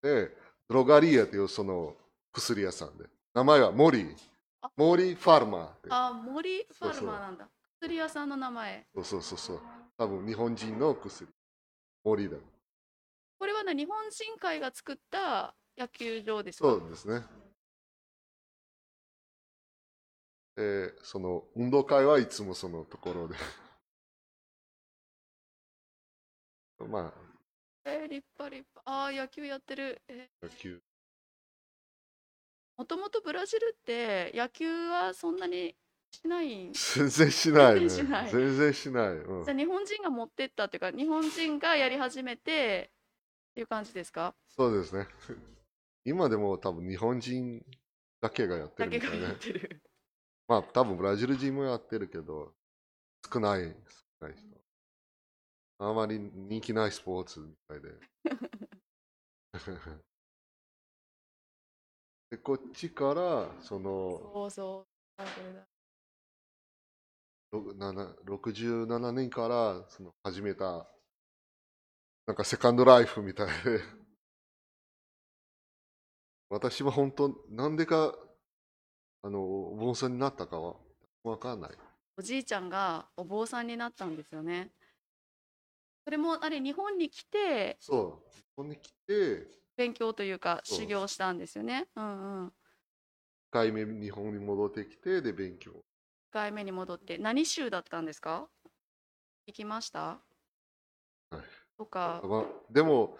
[0.00, 0.36] で、
[0.68, 1.96] ドロガリアというその
[2.32, 3.06] 薬屋さんで。
[3.34, 4.14] 名前はモリ
[4.62, 4.70] あ。
[4.76, 5.88] モリファーマーって。
[5.90, 7.48] あ、森ファそうそうルマーなんだ。
[7.80, 8.86] 薬屋さんの名前。
[8.94, 9.60] そうそうそうそう。
[10.00, 11.28] 多分日本人の薬。
[12.04, 12.38] モリだ。
[13.38, 16.70] これはね、日本人会が作った野球場ですか？
[16.70, 17.22] そうですね。
[20.56, 23.34] で、その運動会はいつもそのところで。
[26.88, 27.12] ま
[27.84, 28.90] えー、立派立派。
[28.90, 30.00] ああ、野球やってる。
[30.08, 30.80] えあ、野球。
[32.78, 35.76] もともとブラジルって野球はそんなに
[36.12, 37.88] しないん全然しないね。
[37.88, 39.08] 全然しない全然しない。
[39.10, 42.90] うんじゃあ日本人が持ってったっていうか日本人がやり始めて
[43.52, 44.34] っていう感じですか？
[44.48, 45.06] そうですね。
[46.04, 47.64] 今でも多分日本人
[48.20, 49.38] だけがやってだけがやっるみたいね。
[49.38, 49.82] てる。
[50.48, 52.54] まあ多分ブラジル人もやってるけど、
[53.32, 53.64] 少ない、
[54.20, 54.46] 少ない人。
[55.78, 57.90] あまり人気ないスポーツみたいで。
[62.30, 64.86] で、こっちから、その、そうそ
[65.18, 65.22] う。
[67.52, 70.86] あこれだろなな67年からその始めた、
[72.26, 73.80] なんかセカンドライフみたいで、
[76.48, 78.16] 私は本当、なんでか、
[79.22, 80.76] あの、お坊さんになったかは
[81.22, 81.70] わかんない。
[82.16, 84.72] おじいちゃんがお坊さんになったんですよね。
[86.04, 88.22] それもあれ日本に来てそう、こ
[88.56, 91.88] こに来て、勉強というか修行したんですよね。
[91.94, 92.48] うんうん。
[92.48, 92.52] 1
[93.50, 95.84] 回目日本に戻ってきて、で、勉強。
[96.30, 98.48] 1回目に戻って何州だったんですか？
[99.46, 100.00] 行きました？
[101.30, 101.40] はい
[101.76, 103.18] とかまあ、でも、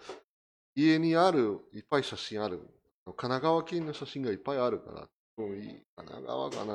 [0.75, 2.59] 家にある、いっぱい写真ある。
[3.05, 6.65] 神奈川県の写真がいっぱいあるから、もういい神奈川か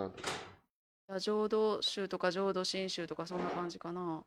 [1.08, 4.24] な浄土宗とか浄土真宗とかそんな感じかな。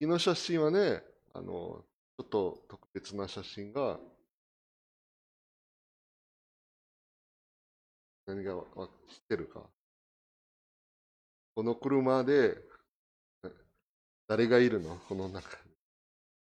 [0.00, 1.02] 次の写真はね、
[1.32, 1.84] あの、
[2.18, 3.98] ちょっと特別な写真が、
[8.26, 8.64] 何が知っ
[9.28, 9.62] てるか。
[11.58, 12.56] この車で、
[13.44, 13.50] え
[14.28, 14.96] 誰がいるの？
[15.08, 15.58] この中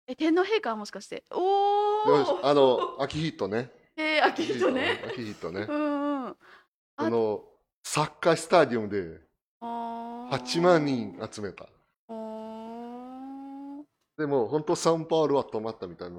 [0.05, 1.23] え天皇陛下はもしかして？
[1.31, 3.71] おおあの、秋人ね。
[3.97, 5.03] えー、秋人ね。
[5.07, 5.73] 秋人ね う。
[5.75, 6.35] んうん。
[6.97, 7.43] この
[7.83, 9.19] サッカースタジアムで
[9.59, 11.65] 8 8万人集めた。
[14.17, 16.17] でも、本当サンパウロは止まったみたいな。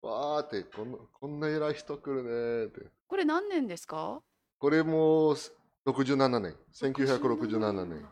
[0.00, 2.90] わーってこんな、こんな偉い人来るねーって。
[3.06, 4.22] これ何年ですか？
[4.58, 5.36] これも
[5.84, 6.56] 67年。
[6.72, 8.08] 1967年。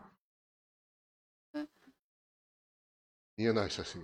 [3.39, 4.01] 見えない写真。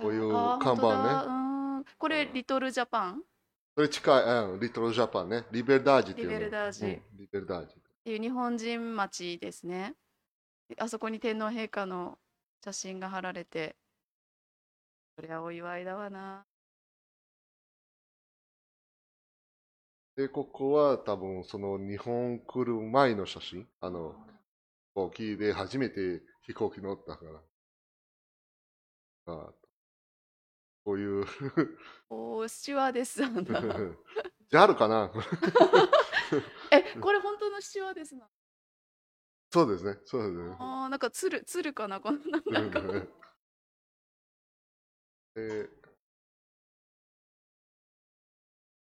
[0.00, 3.16] こういう看板ねこれリトルジャパンっ
[3.74, 5.44] それ近い、うん、リトルジャパンね。
[5.52, 6.24] リベルダージってい。
[6.24, 7.74] リベルダージうんリベルダージ。
[8.02, 9.92] ていう日本人町ですね。
[10.78, 12.16] あそこに天皇陛下の
[12.64, 13.76] 写真が貼られて、
[15.14, 16.46] そりゃお祝いだわな。
[20.16, 23.66] で、ここは多分その日本来る前の写真。
[23.82, 24.14] あの、
[24.94, 27.51] 飛行機で初めて飛行機乗ったから。
[29.32, 29.52] あ
[30.84, 31.24] こういう。
[32.10, 33.60] おースチュワーデスなんだ。
[34.50, 35.10] じゃああるかな
[36.70, 38.24] え、 これ本当のスチュワーデスな。
[38.24, 38.30] の
[39.50, 40.56] そうですねそうですね。
[40.58, 42.80] あーなんかつる、つるかなこんな、なんか。
[45.34, 45.70] で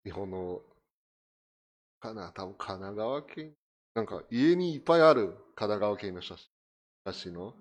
[0.03, 0.61] 日本の
[1.99, 3.55] かな多分神奈川県。
[3.95, 6.35] なんか家にいっぱいある神奈川県の写
[7.13, 7.55] 真の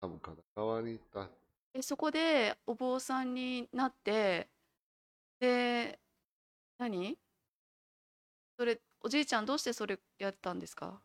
[0.00, 1.28] 多分神奈川にいた。
[1.74, 4.48] え、そこでお坊さんになって、
[5.40, 5.98] で、
[6.78, 7.18] 何？
[8.58, 11.00] それ、おじいちゃんどうしてそれやったんですか？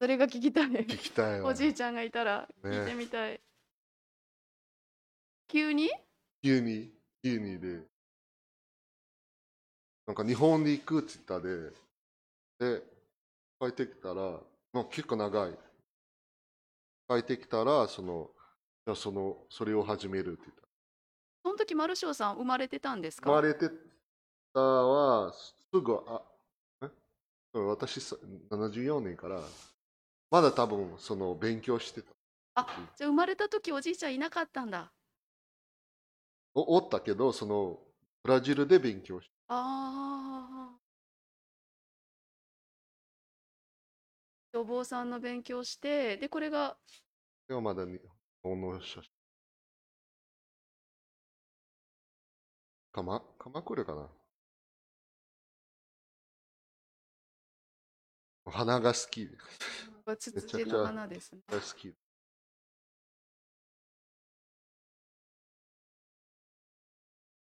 [0.00, 0.66] それが聞きたい。
[0.68, 1.50] 聞きたいわ。
[1.50, 3.40] おじいちゃんがいたら聞いてみたい。
[5.48, 5.90] 急に？
[6.42, 6.90] 急に
[7.22, 7.80] 急にで。
[10.06, 11.70] なんか日本に行くって言ったで。
[12.58, 12.82] で
[13.60, 14.40] 帰ってきたら、
[14.72, 15.52] まあ、結構長い
[17.08, 18.30] 帰ってきたらその
[18.86, 20.62] じゃあそのそれを始めるって言った
[21.44, 23.30] その時マルショーさん生まれてたんですか？
[23.30, 23.68] 生まれて
[24.54, 26.22] たはすぐあ
[26.82, 26.90] え？
[27.54, 28.16] うん私さ
[28.50, 29.40] 74年から
[30.30, 32.66] まだ多分その勉強してたじゃあ
[32.98, 34.92] 生まれた時おじいちゃんいなかったんだ。
[36.54, 37.78] おおったけどその
[38.22, 40.31] ブラジルで勉強してああ。
[44.54, 46.76] お坊さんの勉強して、で、これが、
[47.48, 48.00] でもまだ日
[48.42, 49.10] 本の写真
[52.92, 54.08] かま鎌倉かな。
[58.44, 59.28] 花が好き。
[60.18, 61.40] ツツジの花ですね。
[61.48, 61.94] が好き。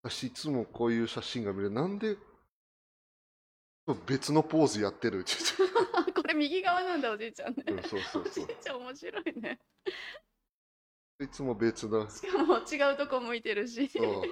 [0.03, 1.71] 私いつもこういう写真が見る。
[1.71, 2.17] なんで
[4.07, 5.25] 別のポーズやってる？
[6.29, 7.65] れ右側なんだ、おじいちゃんね。
[7.67, 9.59] 言って、うん、そうおそうそじいうちゃん面白いね。
[11.21, 13.89] いつも別のしかも違うとこ向いてるし。
[13.89, 14.23] そう。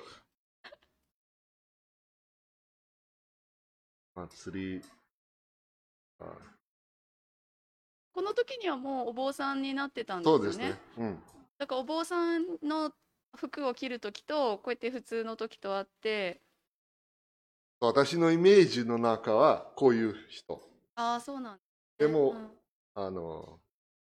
[4.15, 4.83] 祭り。
[6.21, 6.33] あ
[8.13, 10.39] この時にはもうお坊さんになってたんですよね。
[10.39, 10.81] そうですね。
[10.97, 11.23] うん。
[11.59, 12.93] だからお坊さんの
[13.37, 16.41] 服を着る時とこうやって普通の時とあって
[17.81, 20.63] 私のイメージの中はこういう人。
[20.95, 21.59] ああそうなん
[21.99, 22.51] でも、うん
[22.95, 23.61] あの、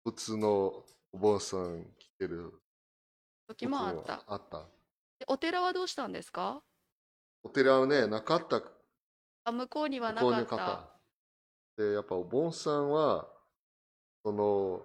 [0.05, 2.53] 普通のお坊さん着てる
[3.49, 4.59] 時もあったあった。
[5.19, 6.63] でお寺はどうしたんですか？
[7.43, 8.63] お寺はね、なかった。
[9.45, 10.99] あ向こうにはなかった。
[11.77, 13.29] で、やっぱお坊さんは、
[14.25, 14.83] その、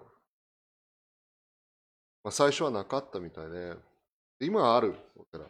[2.24, 3.74] まあ、最初はなかったみたいで、
[4.38, 5.46] で今はあるお寺。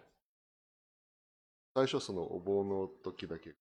[1.75, 3.55] 最初そのお坊の時だけ。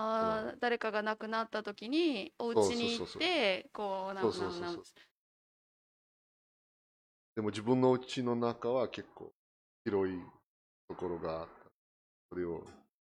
[0.00, 4.84] あー誰かが亡くなった時にお家に行ってこうなそうそうそうななそう
[7.36, 9.32] でも自分の家の中は結構
[9.84, 10.18] 広い
[10.88, 11.52] ところがあった。
[12.30, 12.64] それを、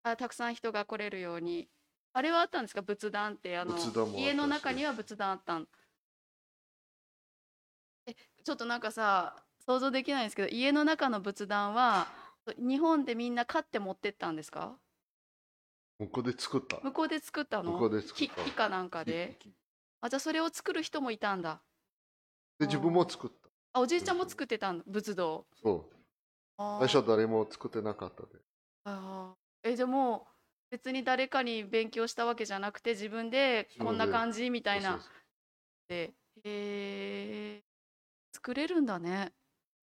[0.03, 1.69] あたくさん人が来れるように。
[2.13, 2.83] あれはあったんですか？
[2.83, 3.77] 仏壇ってあの
[4.17, 5.69] 家の中には仏壇あったん？
[8.07, 8.15] え
[8.45, 12.09] ちょっとなんかさ想像できないんですけど家の中の仏壇は
[12.59, 14.77] 日本でみんな買って持ってったんですか？
[16.01, 16.81] 向こうで作った？
[16.81, 17.73] 向こうで作ったの？
[17.73, 18.35] 向こうで作った。
[18.35, 19.37] 木木かなんかで？
[19.39, 19.53] 木
[20.01, 21.61] あじゃあそれを作る人もいたんだ。
[22.59, 23.37] で、自分も作った。
[23.75, 25.47] あおじいちゃんも作ってたん仏像。
[25.63, 25.95] そう。
[26.79, 28.29] 最初は誰も作ってなかったで。
[28.85, 29.69] あー。
[29.71, 30.31] えじゃあもう
[30.71, 35.01] 別に誰かに勉強したわけじゃなくて自分でこんな感じみたいな。
[35.89, 37.63] でへえ
[38.33, 39.33] 作れるんだね。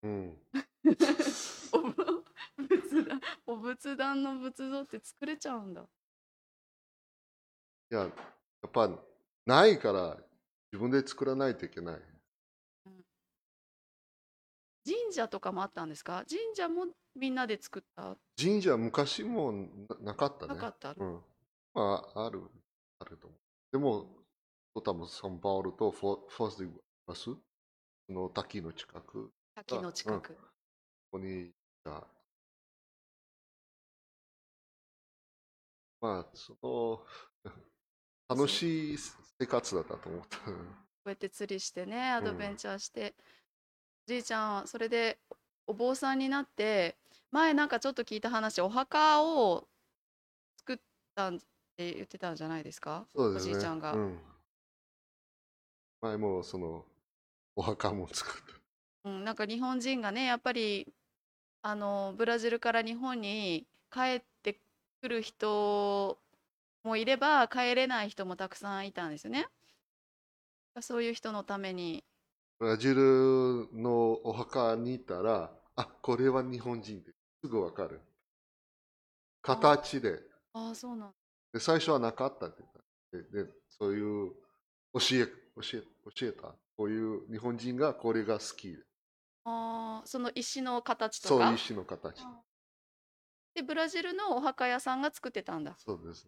[0.02, 0.38] そううん。
[1.74, 2.26] おぶ
[2.58, 5.84] 仏壇お仏壇の仏像って作れちゃうんだ
[7.90, 8.08] いや、や
[8.68, 8.90] っぱ
[9.46, 10.18] ないから
[10.72, 12.02] 自分で作らないといけない。
[14.86, 16.24] 神社とかもあったんですか？
[16.30, 18.18] 神社もみんなで作った？
[18.42, 20.56] 神社昔もななかったね。
[20.56, 21.22] なかったうん。
[21.74, 22.42] まあ、ある、
[23.00, 23.40] あると思う。
[23.72, 24.06] でも、
[24.76, 26.68] 多分サンパウロとフォフォースで
[27.06, 27.24] バス？
[27.24, 27.38] そ
[28.10, 30.38] の滝の近く、こ滝の近く、
[31.12, 31.52] こに
[31.84, 32.08] が、
[36.00, 37.06] まあ、その、
[38.30, 38.98] 楽しい
[39.40, 40.38] 生活だったと思った。
[40.38, 40.52] こ
[41.06, 43.14] うやって釣りしてねアドベンチャーして、
[44.08, 45.18] おじいちゃんそれで
[45.68, 46.96] お坊さんになって
[47.32, 49.68] 前なんかちょっと聞いた話お墓を
[50.60, 50.78] 作っ
[51.16, 51.40] たんっ
[51.78, 53.06] て言ってたんじゃないですか？
[53.16, 53.52] そうですね。
[53.52, 54.20] おじいちゃんが、うん。
[56.02, 56.86] 前もその、
[57.56, 58.44] お墓も作っ
[59.04, 59.10] た。
[59.10, 60.88] うん、なんか日本人がねやっぱり
[61.62, 64.60] あのブラジルから日本に帰って
[65.02, 66.18] くる人
[66.88, 69.46] もいれば帰れない人もたくさんいたんですよね。
[70.82, 72.04] そういう人のために
[72.60, 77.12] ブラジルのお墓に行ったら、あ、これは日本人って
[77.44, 78.02] すぐわかる。
[79.44, 80.20] 形で。
[80.54, 81.12] ああ、そうなん
[81.54, 82.64] で、最初はなかったって
[83.12, 83.38] 言った。
[83.38, 84.32] で、でそういう
[84.94, 85.28] 教え、
[85.62, 85.84] 教え、
[86.16, 86.56] 教えた？
[86.76, 88.76] こういう日本人がこれが好き。
[89.46, 91.54] ああ、その石の形とそう。
[91.54, 92.24] 石の形。
[93.54, 95.76] で、ブラジルのお墓屋さんが作ってたんだ。
[95.78, 96.28] そうです。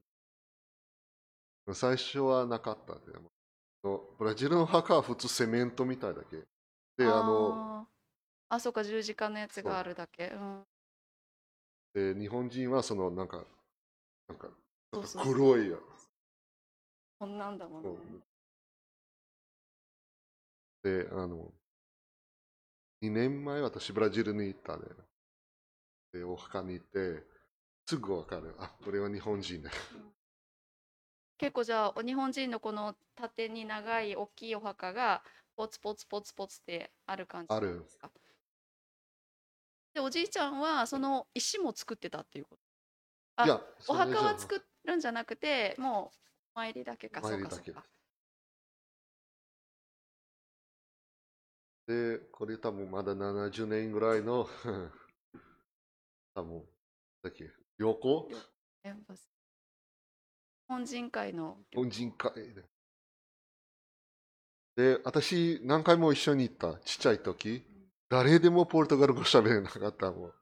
[1.74, 2.99] 最初はなかったで。
[3.82, 6.38] ブラジルの墓は普通セメントみたいだけ。
[6.97, 7.88] で、あの、
[8.49, 10.28] あそうか、十字架のやつがあるだけ。
[10.28, 10.63] うん。
[11.93, 13.43] で日本人はそのなんか、
[14.28, 14.49] なんか、
[15.24, 15.78] 黒いや
[17.20, 17.89] こんなんだもんね。
[20.82, 20.84] つ。
[20.84, 21.51] で、あの、
[23.01, 24.84] 2年前私ブラジルに行ったね。
[26.13, 27.24] で、お墓に行って、
[27.86, 28.55] すぐわかる。
[28.59, 29.72] あ、これは日本人だ。
[31.39, 35.23] 結構じゃあ、日本人のこの縦に長い大きいお墓が、
[35.55, 38.11] ポツポツポツポツってある感じですか？
[39.93, 42.61] で、おじいちゃんはその石も作ってたっていうこと？
[43.37, 46.17] あいや、お墓はる作るんじゃなくて、もう
[46.55, 47.85] お参りだけか、そうかそうか。
[51.87, 54.45] で、これ多分まだ70年ぐらいの、
[56.35, 56.67] 多分、
[57.23, 57.51] だっけ、
[60.70, 62.63] 本人会の日本人会で。
[64.76, 67.63] で、私、何回も一緒に行った、ちっちゃい時。
[68.07, 70.34] 誰でもポルトガル語喋れなかったもん。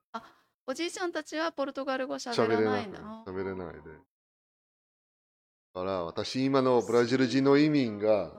[0.67, 2.89] おじいちゃんたちはポルトガル語喋喋れない。
[3.25, 3.79] 喋れないで。
[5.73, 8.33] だから、私、今のブラジル人の移民が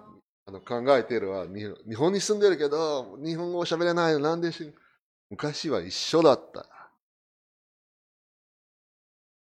[0.44, 4.74] あの考えてるは、日日本に住んでるけど、日本語を喋れないの、なんでし
[5.30, 6.66] 昔は一緒だった。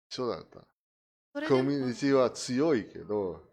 [0.10, 0.75] 一緒だった。
[1.36, 3.44] コミュニティは強いけど、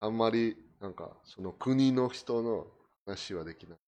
[0.00, 2.68] あんまりなんかその国の人の
[3.04, 3.78] 話はできない。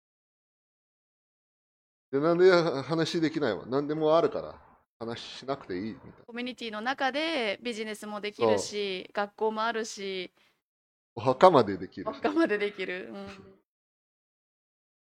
[2.11, 2.51] で、なんで
[2.83, 4.55] 話できないわ何でもあるから
[4.99, 6.15] 話しなくていいみたいな。
[6.27, 10.33] コミュニティの中でビジネスもできるし、学校もあるし、
[11.15, 12.13] お墓までできるお。
[12.13, 13.11] 墓までできる。
[13.13, 13.57] うん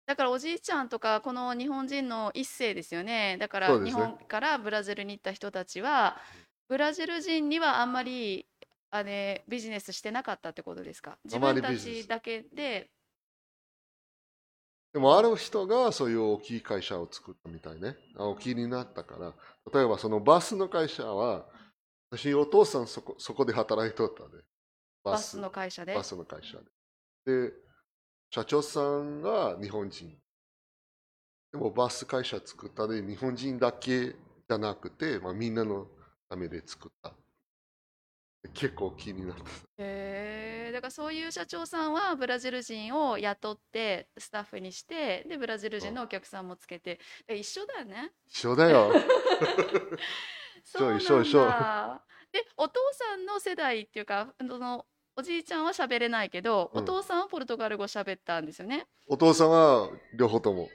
[0.06, 3.38] だからおじいちゃんとかこの日本人の一世ですよね。
[3.40, 6.18] だから日本からブラジルに行った人たちは、
[6.74, 8.48] ブラジル人にはあんまり
[8.90, 11.20] あれビジネスしてなかったってことですか？
[11.24, 12.90] 自分たちだけで、
[14.92, 17.96] でもある人がそういう大きい会社を作ったみたいね。
[18.18, 19.34] あ大きいになったから。
[19.72, 21.46] 例えばそのバスの会社は、
[22.10, 24.44] 私お父さんそこそこで働いとったで。
[25.04, 25.94] バスの会社で？
[25.94, 26.04] バ。
[26.04, 26.58] スの会社
[27.28, 27.50] で。
[27.50, 27.54] で、
[28.32, 30.18] 社長さんが日本人。
[31.52, 35.86] でもバス会社作ったで日本人だけじゃなくて、まあ、みんなの
[36.34, 37.14] ためで作った。
[38.54, 39.44] 結構気になった。
[39.78, 48.12] へえだからそういう社長さんはブラジル人を雇ってスタッフにしてでブラジル人のお客さんもつけてで一緒だよね。
[48.28, 48.92] 一緒だよ。
[50.66, 52.04] そうなん一緒一緒だ。
[52.32, 58.88] でお父さんの世代っていうかそのおじいちゃんは喋れないけど、うんお父さんはポルトガル語喋ったんですよね。
[59.08, 60.70] お父さんは両方とも。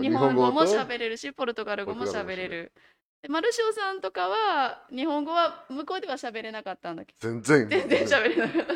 [0.00, 2.72] 日本語もと喋れるしポルトガル語も喋れる。
[3.24, 7.14] でマルシオさんとかは日本語は向こうでは喋れなかったんだけ？
[7.14, 7.66] ど全然。
[7.70, 8.74] 全然喋れなかった。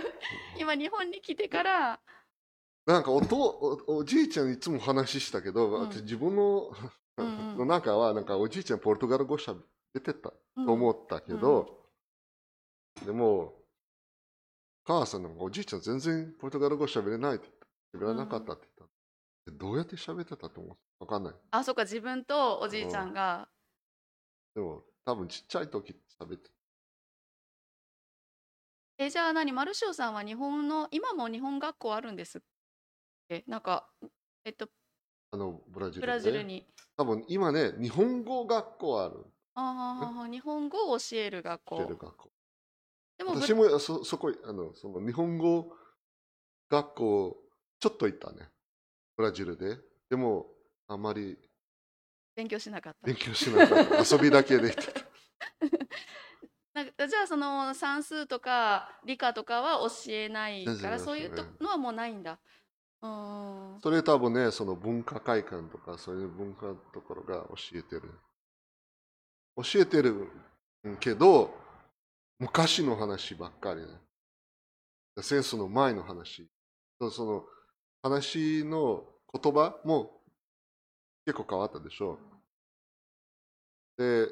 [0.58, 2.00] 今日本に来てから。
[2.86, 5.90] なんかおとおおじいちゃんいつも話したけど、うん。
[5.90, 6.70] 私自分の
[7.18, 7.58] うんうん。
[7.58, 9.60] の中はなんかおじいちゃんポルトガル語しゃべ
[9.98, 10.70] ってたとうん。
[10.70, 11.80] 思ったけど、
[13.04, 13.52] でも
[14.86, 17.44] 母さんなんかおじいちゃん全然ポルトガル語しゃべれないって
[17.92, 18.88] 言って喋らなかったって言っ
[19.44, 20.76] た、でどうやって喋ってたと思う？
[21.00, 21.34] わかんない。
[21.50, 23.46] あ、そっか、自分とおじいちゃんが。
[24.58, 26.50] でも多分ちっちゃい時喋って
[28.98, 32.40] え、じゃあ何、マルシオさんは日本の、今も日本学校あるんですっ
[33.28, 33.44] け？
[33.46, 33.88] なんか、
[34.44, 34.66] えっと、
[35.30, 36.00] あのブラジルで？
[36.00, 36.66] ブラジルに。
[36.96, 39.24] 多分今ね日本語学校ある。
[39.54, 41.76] あははは日本語を教える学校。
[41.76, 42.30] 教える学校。
[43.18, 45.72] でもブ私もそそこあのその日本語
[46.68, 47.36] 学校
[47.78, 48.48] ちょっと行ったね。
[49.16, 49.78] ブラジルで。
[50.10, 50.48] でも
[50.88, 51.38] あまり
[52.38, 53.16] 勉強しなかった勉。
[53.16, 54.72] 強しなかった遊びだけで
[56.72, 62.38] なんかじゃあその算数とか理科とかは教えないから、そういうとのはもうないんだ。
[63.02, 63.80] うーん。
[63.80, 68.02] それ多分ねその文化会館とかそういう文化のところが教えてる
[69.56, 70.30] 教えてる
[71.00, 71.52] けど
[72.38, 73.88] 昔の話ばっかりね
[75.20, 76.48] 戦争の前の話
[77.00, 77.44] そその
[78.00, 80.17] 話の言葉も
[81.28, 82.18] 結構変わったでしょ？
[83.98, 84.28] で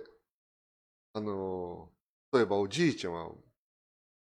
[1.13, 1.91] あの
[2.33, 3.33] 例えばおじいちゃんは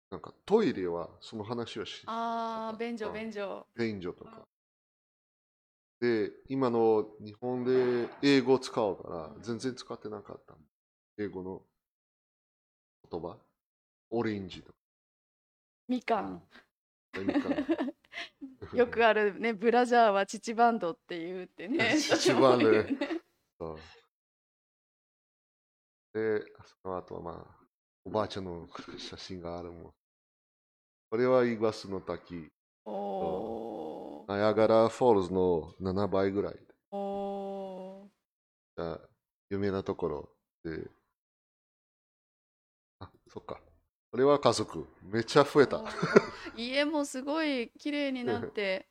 [0.08, 3.66] なんかトイレはその話をしああ、便所、うん便所。
[3.76, 4.46] 便所とか
[6.00, 10.54] で、今の日本で英語を使うから、全然使ってなかった。
[11.18, 11.62] 英語の
[13.10, 13.36] 言葉？
[14.10, 14.78] オレンジとか。
[15.88, 16.40] みかん。
[17.18, 17.66] みかん
[18.74, 21.96] よくあるね、ブラジャーは乳バンドって言うってね。
[21.98, 22.66] 乳 バンド
[23.58, 23.78] そう
[26.12, 26.44] で、
[26.82, 27.66] その後はまあ、
[28.04, 28.68] おばあちゃんの
[28.98, 29.94] 写真があるもん。
[31.10, 32.48] これはイグアスの滝。
[32.84, 36.56] おー Niagara Falls の7倍ぐらい。
[36.92, 38.08] お
[39.50, 40.28] 有名なところ
[40.62, 40.88] で。
[43.00, 43.60] あ、そっか。
[44.10, 44.88] これは家族。
[45.02, 45.84] めっちゃ増えた。
[46.56, 48.88] 家もすごい綺麗になって。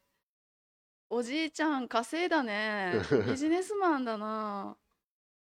[1.10, 2.94] おじいちゃん稼いだね。
[3.28, 4.78] ビジネスマンだな。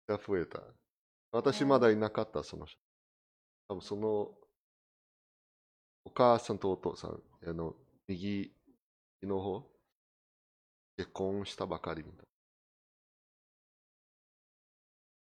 [0.07, 0.61] めっちゃ増えた。
[1.32, 2.80] 私まだいなかった、その人。
[3.67, 4.38] 多分その、
[6.05, 7.76] お母さんとお父さん、あの、
[8.07, 8.53] 右
[9.24, 9.71] の方、
[10.97, 12.26] 結婚したばかりみたい。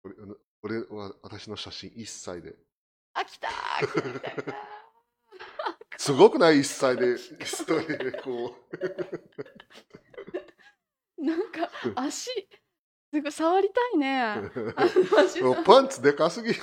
[0.02, 0.14] これ、
[0.62, 2.56] これは私の写真1歳で。
[3.12, 3.48] あ、来た
[5.96, 8.54] すごくない ?1 歳で、一人でこ
[11.18, 12.30] なんか足、
[13.12, 14.50] すごい触りたいね。
[15.64, 16.60] パンツでかすぎる。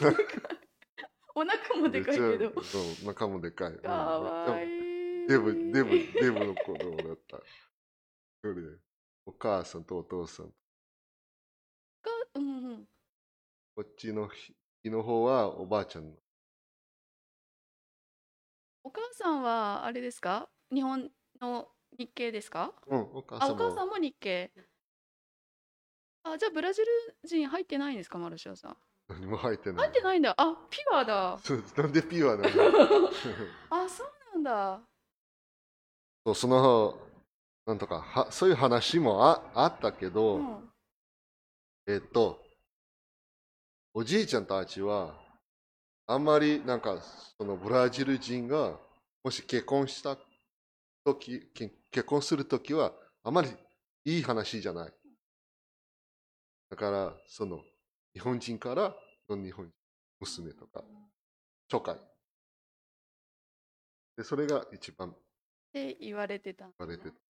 [1.36, 2.62] お腹もでかいけど。
[2.64, 3.78] そう、中もでかい。
[3.78, 4.70] かわいい。
[5.28, 7.38] デブ、デブ、デブの子供だった。
[7.38, 7.44] 一
[8.42, 8.62] 人で。
[9.26, 10.48] お母さんとお父さん。
[10.48, 10.54] か
[12.34, 12.88] うんうん。
[13.76, 14.28] こっちの
[14.84, 16.18] 日の方はおばあちゃんの。
[18.90, 20.50] お母さんはあれですか？
[20.74, 22.74] 日本の日系ですか？
[22.88, 23.66] うん、お母あ、さんも。
[23.68, 24.52] お母さんも日系。
[26.24, 26.88] あ、じゃあブラジル
[27.24, 28.18] 人入ってないんですか？
[28.18, 28.78] マルシオさん。
[29.10, 29.92] 何も入ってな入い。
[29.92, 30.34] ってないんだ。
[30.36, 31.38] あ、ピュアだ。
[31.38, 32.50] そうなんでピュアなの
[33.70, 34.82] あ、そうなんだ。
[36.26, 36.98] そうその、
[37.68, 40.74] なんとかは、そういう話もああったけど、うん。
[41.86, 42.44] えっと、
[43.94, 45.29] おじいちゃんたちは、
[46.12, 47.00] あんまりなんか、
[47.38, 48.80] そのブラジル人が、
[49.24, 50.18] もし結婚した
[51.06, 52.92] 時、け結婚するときは、
[53.24, 53.50] あまり
[54.06, 54.94] いい話じゃない。
[56.72, 57.62] だから、その、
[58.12, 58.96] 日本人から
[59.30, 59.74] の日本人、
[60.20, 60.84] 娘とか、
[61.72, 61.96] 初回。
[64.18, 65.18] で、それが一番っ
[65.72, 66.66] て言われてた。
[66.80, 67.10] 言われてた。
[67.10, 67.22] だか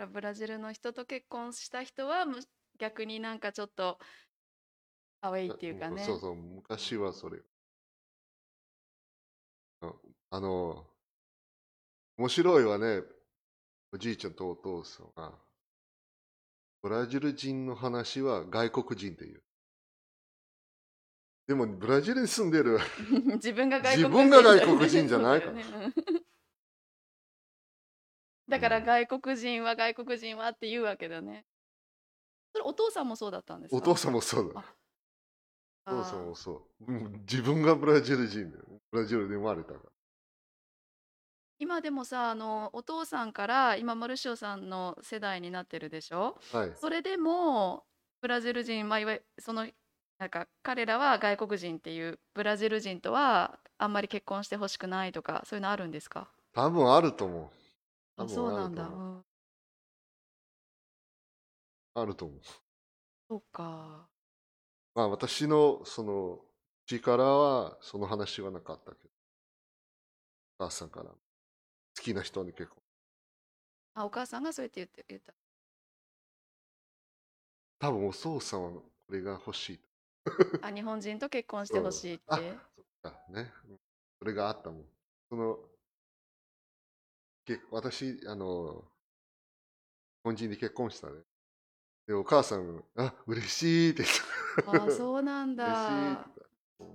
[0.00, 2.38] らブラジルの人と結婚した人はむ
[2.78, 3.98] 逆になんかちょっと
[5.22, 6.04] アウェイっていうかね。
[6.04, 7.38] そうそう、昔はそれ。
[9.80, 9.92] あ
[10.30, 10.84] あの、
[12.18, 13.02] 面白いわね、
[13.92, 15.38] おじいちゃんとお父さんは、
[16.82, 19.42] ブラジル人の話は外国人っていう。
[21.46, 22.78] でも、ブラジルに住んでる、
[23.34, 26.22] 自分が外国人自分が外国人じゃないからそうだよねうん
[28.48, 31.46] だから外国人は外国人はって言うわけだね。
[32.52, 33.76] それお父さんもそうだったんですか？
[33.76, 34.60] お父さんもそうだ。
[34.60, 34.74] あ
[35.86, 36.92] お父さんーもそう。
[36.92, 38.64] うん自分がブラジル人だよ。
[38.90, 39.80] ブラジルで生まれたから。
[41.58, 46.36] 今でもさあのお父さんから今マルシオさんの世代になってるでしょ？
[46.52, 46.72] はい。
[46.76, 47.84] それでも
[48.20, 49.66] ブラジル人、まあ、いわゆるその
[50.18, 56.28] なんか彼らは外国人っていうブラジル人とはあんまり結婚してほしくないとかそういうのあるんですか？
[56.52, 57.50] 多分あると思う。
[58.16, 59.24] 多あ分そうなんだ、うん、
[61.94, 62.40] あると思う。
[63.28, 64.08] そうか
[64.94, 66.40] まあ私のその
[66.86, 69.10] 力はその話はなかったけど、
[70.58, 71.14] お母さんから好
[72.02, 72.82] きな人に結婚。
[73.94, 75.32] あお母さんがそうやって言って言った
[77.78, 79.80] 多分お父さんはこれが欲しい。
[80.62, 83.52] あ日本人と結婚してほしいって、あそっかね。
[83.68, 83.78] うん
[84.22, 84.84] それがあったもん。
[85.28, 85.58] その、
[87.44, 91.14] け私、あの、日本人に結婚したね。
[92.06, 94.31] で、お母さん、あ、嬉しいって言った。
[94.66, 96.40] あそうなん嬉しいだって
[96.78, 96.90] 言っ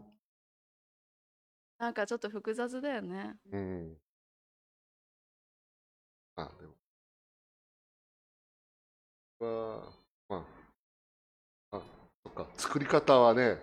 [1.79, 3.37] なんかちょっと複雑だよね。
[3.51, 3.57] た。
[3.57, 3.97] うん。
[6.35, 6.73] あ、でも。
[9.39, 9.93] は、
[10.29, 10.45] ま
[11.71, 11.81] あ、あ、
[12.23, 13.57] そっか、作り方はね、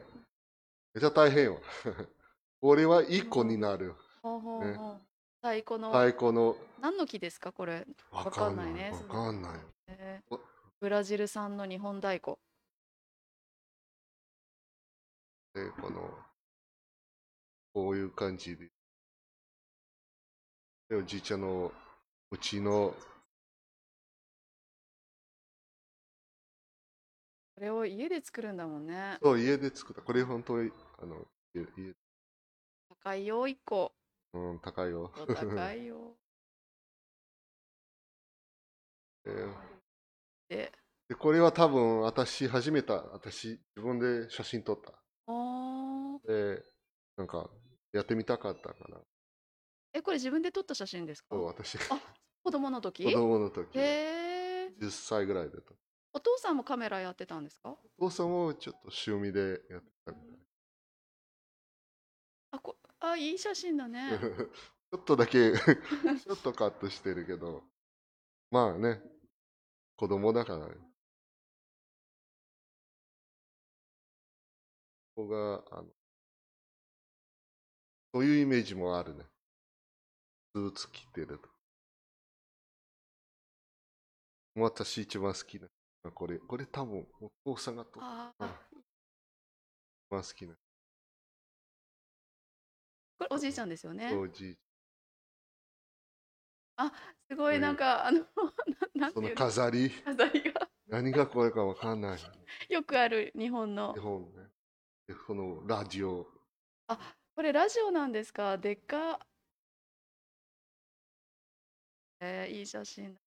[0.94, 1.60] めちゃ大変よ。
[2.60, 3.94] これは一個になる。
[4.22, 4.94] ほうほうほう。
[4.94, 5.00] ね
[5.42, 7.52] 太鼓の、太鼓の、何の木ですか？
[7.52, 9.60] これ、わかかんないねわかんない。
[9.88, 10.40] えーお
[10.80, 12.36] ブラジル産の日本太鼓
[15.54, 16.10] で、この、
[17.72, 18.68] こういう感じで。
[20.88, 21.72] で、おじいちゃんの、
[22.30, 22.92] うちの、
[27.54, 30.02] これを家で作るんだもんねそう、家で作った。
[30.02, 31.24] これ本当に、あの、
[31.54, 31.94] 家、家
[32.88, 33.92] 高いよ1個
[34.32, 35.12] うん、高いよ。
[35.16, 36.16] お高いよ
[39.26, 39.74] えー
[40.48, 40.72] て。
[41.08, 45.03] で、これは多分私始めた、私自分で写真撮った。
[46.26, 46.62] で、
[47.16, 47.50] なんか
[47.92, 49.00] やってみたかったから、
[49.92, 51.28] え、これ自分で撮った写真ですか？
[51.30, 52.00] そう私、あ
[52.42, 53.04] 子供の時？
[53.04, 54.70] 子供の時、へえ。
[54.78, 55.74] 10歳ぐらいで撮った。
[56.14, 57.70] お父さんもカメラやってたんですか？
[57.98, 60.38] お父さんもちょっと趣味でやってたみたい。
[62.52, 64.18] あこあ、いい写真だね。
[64.90, 67.64] ちょっとだけ、 ちょっとカットしてるけど、
[68.50, 69.02] まあね、
[69.96, 70.68] 子供だから。
[75.16, 75.88] ここが、あの、
[78.14, 79.24] そういうイメージもあるね。
[80.54, 81.48] スーツ着てると。
[84.54, 85.66] 私一番好きな。
[86.12, 88.02] これ、これ多分、お父さんがと一
[90.08, 90.54] 番好きな。
[93.18, 94.14] これおじいちゃんですよね？
[94.14, 94.56] おじい
[97.28, 98.20] すごいなんか、あの、
[98.94, 102.20] ななんその飾り、飾りが何がこれかわかんない。
[102.72, 103.98] よくある日本の日。
[103.98, 104.52] 本ね。
[105.08, 106.32] でこのラジオ。
[107.36, 108.56] これラジオなんですか？
[108.58, 109.18] でっか？
[112.20, 113.20] えー、いい写真だ。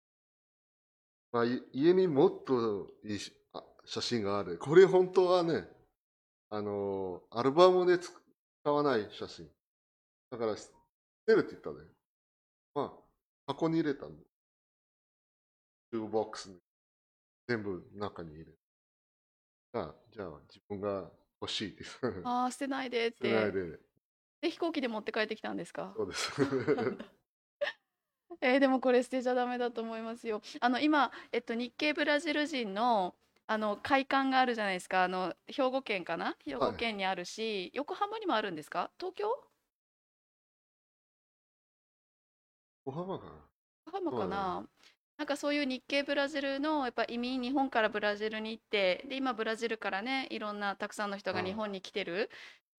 [1.34, 4.58] まあ、い家にもっといいしあ写真がある。
[4.60, 5.66] これ本当はね、
[6.50, 8.14] あのーアルバムで使
[8.64, 9.50] わない写真。
[10.32, 10.70] だから、捨
[11.26, 11.76] てるって言ったね。
[12.76, 12.94] まあ、
[13.48, 14.12] 箱に入れたの。
[15.92, 16.58] シューボックスに。
[17.50, 18.58] 全部中に入れる。
[19.74, 21.84] あじゃあ、自分が欲しいって。
[22.24, 23.52] ああ、捨てないでっ捨てないて。
[23.52, 23.80] で。
[24.42, 25.94] で、飛行機で持って帰ってきたんですか？
[25.96, 26.32] そうです。
[28.42, 30.42] えーでもこれ捨てちゃダメだと思いますよ。
[30.60, 33.16] あの今、えっと、日系ブラジル人の、
[33.48, 35.04] あの会館があるじゃないですか。
[35.04, 36.36] あの兵庫県かな？
[36.46, 38.92] 兵庫県にあるし、横浜にもあるんですか？
[39.00, 39.28] 東京？
[42.86, 43.32] 小浜かな？
[43.86, 44.68] 横浜かそうだな
[45.18, 52.30] なんかそういう日系ブラジルのやっぱ移民日本からブラジルに行ってで今ブラジルからねいろんなたくさんの人がうん日本に来てる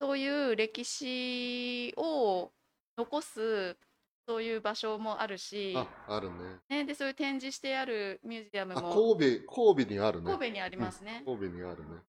[0.00, 2.52] そういう歴史を
[2.96, 3.76] 残す
[4.28, 6.36] そういう場所もあるし、あ、あるね。
[6.68, 10.30] ね、でそういう展示してあるミュージアムあ、も神戸、神戸にあるね。
[10.30, 11.22] 神戸にありますね。
[11.24, 11.94] 神戸にあるね。
[11.94, 12.02] で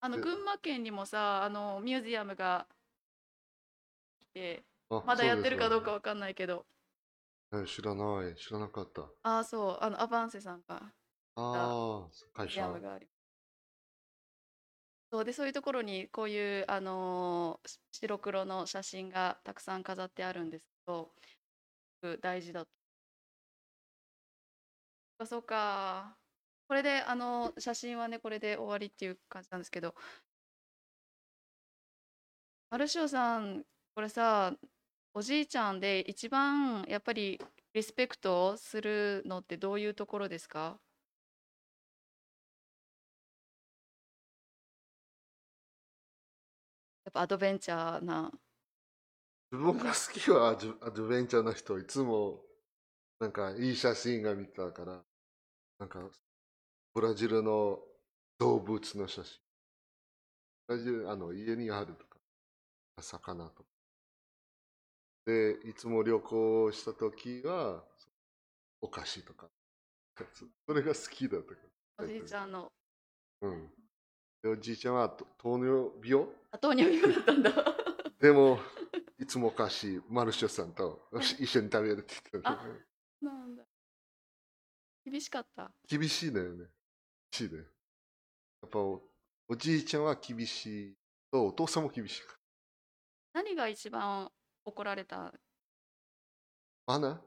[0.00, 2.66] あの群馬県にもさあのミュージアムが
[4.20, 6.64] 来てあまだやってるかどうかそわかんないけど
[7.52, 9.02] え知らない、知らなかった。
[9.22, 10.92] ああそうあのアバンセさんが
[11.36, 12.68] ああ、会社。
[12.68, 13.06] ムがあり
[15.10, 21.10] そうでそういうところにこういう、あのーし白黒の写真がたくさん飾ってあるんですけど
[22.20, 22.70] 大事だと。
[25.18, 26.16] あそうか
[26.68, 29.94] これであの写真はねこれで終わりっていう感じなんですけど
[32.70, 34.52] マルシオさんこれさ
[35.18, 37.40] おじいちゃんで一番やっぱり
[37.74, 40.78] リスペクトするのってどういうところですか？
[47.04, 48.30] やっぱアドベンチャーな。
[49.50, 52.38] 自分が好きはアドアドベンチャーの人、いつも
[53.18, 55.02] なんかいい写真が見たから、
[55.80, 55.98] なんか
[56.94, 57.80] ブラジルの
[58.38, 59.40] 動物の写真。
[60.68, 62.20] ブラジル、あの家にあるとか、
[63.00, 63.77] 魚とか。
[65.28, 67.84] で、いつも旅行したときは、
[68.80, 69.50] お菓子とか。
[70.66, 71.60] それが好きだったか
[71.98, 72.04] ら。
[72.06, 72.72] おじいちゃんの。
[73.42, 73.68] うん。
[74.42, 76.26] で、おじいちゃんはと糖尿病？
[76.50, 77.52] あ、糖尿病だったんだ。
[78.18, 78.58] でも、
[79.18, 83.26] いつもお菓子、マルショさんと一緒に食べるって言ってあた。
[83.26, 83.66] なんだ。
[85.04, 85.70] 厳しかった。
[85.86, 86.70] 厳しいだよね。
[87.30, 87.58] 厳しいね。
[88.62, 89.02] やっぱお、
[89.48, 90.96] おじいちゃんは厳しい
[91.30, 92.22] と、お父さんも厳しい。
[93.34, 94.32] 何が一番
[94.68, 95.32] 怒られた。
[96.86, 97.20] マナ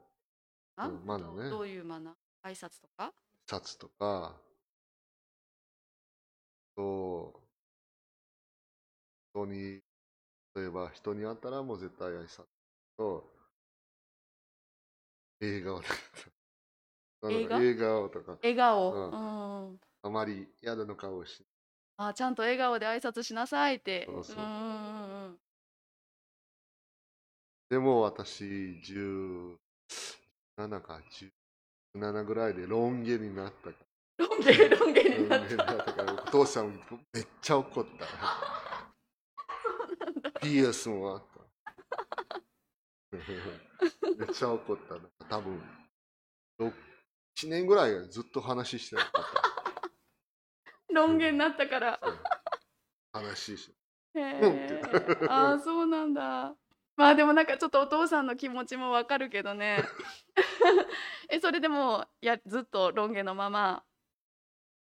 [0.78, 1.50] あ、うんマナね。
[1.50, 3.12] どういうマナ挨拶とか？
[3.48, 4.36] シャツとか、
[6.76, 7.42] と、
[9.34, 9.82] 人に、
[10.56, 12.46] 例えば人に会ったらもう絶対挨拶
[12.98, 13.30] と、
[15.42, 15.82] 映画を
[17.30, 17.60] 映画？
[17.60, 18.92] 映画をとか、笑顔。
[18.92, 19.00] うう
[19.74, 19.80] ん。
[20.04, 21.46] あまり嫌だの顔をし
[21.98, 24.06] あ、ちゃんと笑顔で挨拶しなさいって。
[24.08, 24.36] そうそう。
[24.38, 25.01] うん。
[27.72, 29.56] でも私、17
[30.82, 31.00] か
[31.96, 33.76] 17ぐらいでロン毛になったか
[34.18, 35.18] ロン毛、ロン毛ら。
[35.18, 35.94] になっロン毛になったた。
[35.94, 36.82] から、お父さん
[37.14, 38.06] めっちゃ怒った。
[40.42, 41.40] ピアスもあった。
[44.18, 45.02] めっちゃ怒ったな。
[45.30, 45.64] 多分、
[46.60, 46.74] 1
[47.48, 49.24] 年ぐらいずっと話してなかった。
[50.94, 52.02] ロン毛になったから。
[53.14, 53.72] 話し
[54.14, 54.20] て。
[54.20, 54.82] へえ。
[55.32, 56.54] ああ、そうなんだ。
[56.98, 59.80] まあでもなんかちょっとお父さんの気持ちもわかるけどね。
[61.30, 63.84] えそれでもやずっとロン毛のまま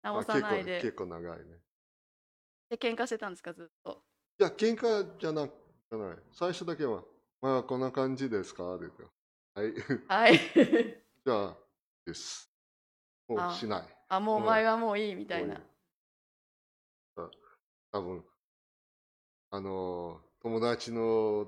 [0.03, 1.57] 直さないで結構長いね。
[2.70, 4.03] で喧嘩してたんですかずっと
[4.39, 6.18] いや、喧嘩じゃなじゃない。
[6.32, 7.03] 最初だけは、
[7.41, 8.76] まあ、こんな感じですか？
[8.76, 8.86] って
[9.55, 10.30] 言ってはい。
[10.30, 10.38] はい
[11.26, 11.57] じゃあ、
[12.05, 12.51] です。
[13.28, 13.97] もうあしない。
[14.09, 15.62] あもうおうん前はもういいみたいな、
[17.91, 18.26] 多分
[19.51, 21.45] あの、友達の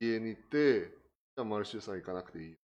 [0.00, 2.56] 家に行って、じゃあ、マルシュさん行かなくていい。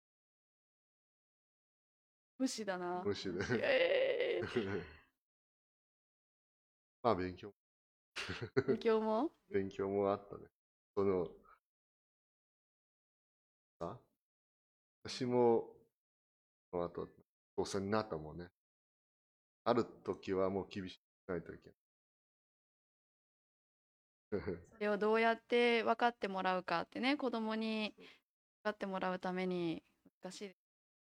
[2.38, 3.40] 無視だな無視で。
[3.62, 4.82] えー、
[7.04, 7.54] まあ、勉強、
[8.66, 9.32] 今日も？
[9.50, 10.48] 勉強もあったね。
[10.96, 11.30] その、
[13.80, 14.00] あ？
[15.04, 15.76] 私も、
[16.72, 17.04] その後、
[17.58, 18.50] お父さんになったもんね。
[19.64, 21.81] ある時はもう厳しくないといけない。
[24.32, 28.06] それをどうやって分かってもらうかってね子供に分
[28.64, 29.84] かってもらうために
[30.24, 30.62] 難しいです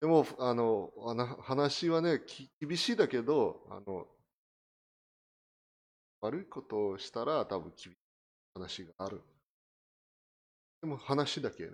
[0.05, 4.07] でも、あの、あの話はね、き厳しいだけど、あの、
[6.21, 7.97] 悪いことをしたら多分厳しい
[8.55, 9.23] 話がある。
[10.83, 11.71] でも話だけ。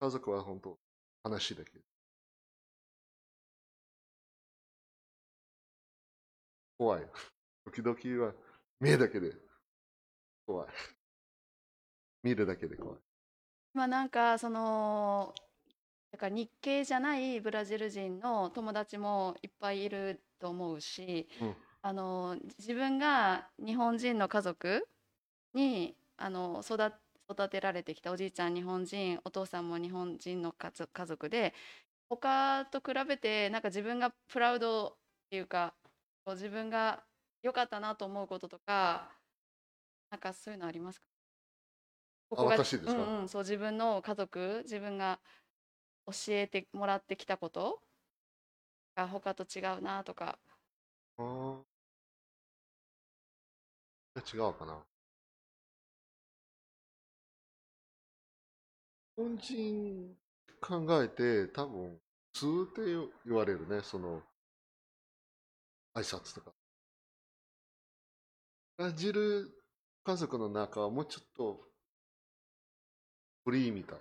[0.00, 0.78] 家族は本当
[1.22, 1.80] 話だけ。
[6.76, 7.08] 怖い。
[7.64, 8.34] 時々は
[8.80, 9.32] 目だけで
[10.46, 10.68] 怖い。
[12.22, 12.98] 見るだけで怖い。
[13.74, 15.34] まあなんかその
[16.10, 24.88] だから日系じゃないブラジル人の友達もいっぱいいると思うし、うんあの自分が日本人の家族
[25.54, 26.92] にあの育
[27.30, 30.72] 育てられてきたおじいちゃん日本人お父さんも日本人の家
[31.06, 31.54] 族で
[32.08, 34.90] 他と比べてなんか自分がプラウドっ
[35.30, 35.74] ていうか
[36.26, 37.04] 自分が
[37.42, 39.10] 良かったなと思うこととか
[40.10, 41.06] なんかそういうのありますか？
[42.30, 42.92] こあこが私ですか？
[42.92, 45.18] うんうん、そう自分の家族自分が
[46.06, 47.80] 教えてもらってきたこと
[48.96, 50.38] が他と違うなとか
[51.18, 51.62] あー
[54.36, 54.84] 違うかな。
[59.16, 60.16] 日本人
[60.60, 62.00] 考えて多分
[62.32, 64.22] 普通って言われるね、その
[65.94, 66.57] 挨拶とか。
[68.78, 69.50] ブラジル
[70.04, 71.60] 家族の中はもうちょっと
[73.44, 73.98] フリーみたい。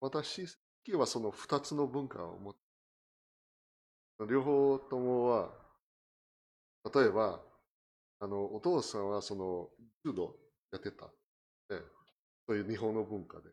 [0.00, 0.52] 私好
[0.84, 2.60] きはその二つの文化を持って
[4.28, 5.48] 両方ともは、
[6.94, 7.40] 例えば、
[8.20, 9.70] あの、お父さんはその、
[10.04, 10.36] 柔道
[10.70, 11.06] やってた。
[11.06, 11.80] ね、
[12.46, 13.48] そういう日本の文化で。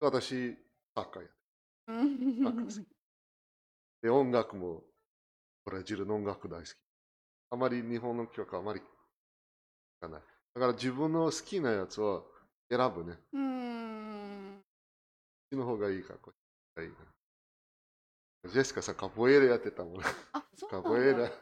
[0.00, 0.56] 私、
[0.96, 1.36] サッカーやって
[1.86, 1.92] う
[2.50, 2.68] ん
[4.02, 4.82] で、音楽も、
[5.68, 6.70] ブラジルの音楽大好き。
[7.50, 8.86] あまり日本の曲あまり聴
[10.00, 10.22] かない。
[10.54, 12.26] だから自分の好きなやつを
[12.70, 13.14] 選ぶね。
[13.14, 14.60] こうーんっ
[15.50, 16.36] ちの方がいいか、こっち
[16.76, 16.96] がいいか。
[18.48, 20.00] ジェシカさん、カポエーラやってたもん。
[20.32, 21.30] あそうカポエラ。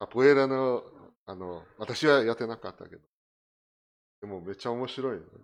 [0.00, 0.82] カポエーラの、
[1.26, 3.02] あの、私はやってなかったけど。
[4.22, 5.24] でもめっちゃ面白いね。
[5.24, 5.40] 自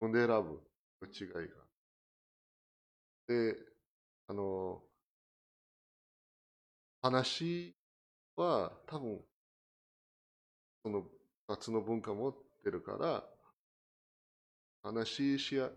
[0.00, 0.60] 分で選ぶ。
[1.00, 1.56] どっちがいいか。
[3.28, 3.73] で、
[4.26, 4.82] あの、
[7.02, 7.76] 話
[8.36, 9.24] は多分、
[10.82, 11.02] その
[11.46, 13.24] 2つの文化持ってるから、
[14.82, 15.70] 話しや、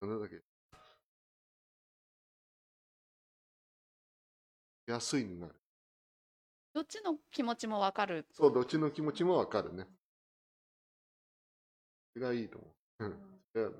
[0.00, 0.42] なんだっけ、
[4.86, 5.54] 安いになる。
[6.72, 9.86] どっちの気持ちもわかるそう、どっちの気持ちもわかるね。
[12.12, 13.04] それがいいと思う。
[13.04, 13.40] うん。
[13.52, 13.76] それはね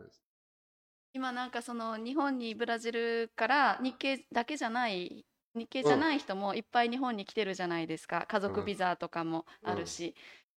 [1.12, 8.26] 今なんかその日本にブラジルから日系だけじゃない日系じゃない人もいっぱい日本に来てるじゃないですか。
[8.28, 10.14] 家族ビザとかもあるし、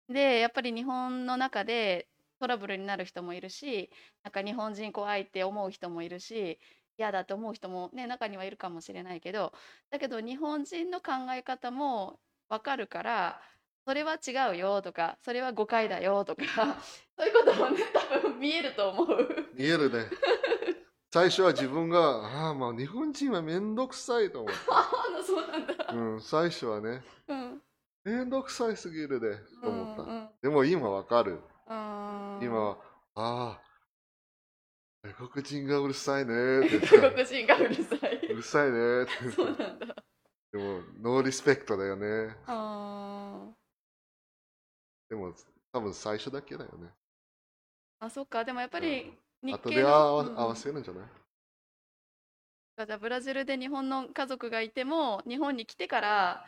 [0.07, 3.89] でやっぱり日本の中でトラブルになる人もいるし
[4.23, 6.59] なんか日本人怖いって思う人もいるし
[6.97, 9.53] 嫌だって思う人もね中にはいるかもしれないけど
[9.91, 13.41] だけど日本人の考え方も分かるから
[13.85, 16.43] それは違うよとかそれは誤解だよとか
[17.17, 19.27] そういうこともね多分見えると思う。
[19.53, 20.09] 見えるね。
[21.13, 25.75] 最初は自分が、ああ、まあ日本人はめんどくさいと思っ ああそうなんだ。
[25.75, 25.93] た。
[25.93, 27.61] うん、最初はね、うん。
[28.03, 30.01] めんどくさいすぎるで、と思った。
[30.01, 31.33] うんでも今わかる。
[31.67, 32.39] うん。
[32.41, 32.77] 今は、
[33.13, 33.61] ああ、
[35.03, 36.79] 外国人がうるさいねって。
[36.97, 38.15] 外国人がうるさい。
[38.31, 39.31] うるさいねって。
[39.31, 39.95] そうなんだ。
[40.51, 42.35] でも、ノーリスペクトだよね。
[42.47, 43.51] あ
[45.13, 45.31] でも、
[45.71, 46.89] 多分最初だけだよね。
[47.99, 48.05] あ。
[48.07, 48.43] あ、そっか。
[48.43, 49.89] でもやっぱり日後系ので合
[50.41, 51.07] 合わせるんじゃない？
[52.87, 56.45] じゃあブラジルで日本の家族がいても日本に来てから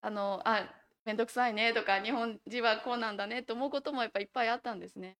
[0.00, 0.68] あのあ
[1.04, 5.16] 面倒くさいねとか日本人はこうなんだねと思うこともやっぱいっぱいあったんですね。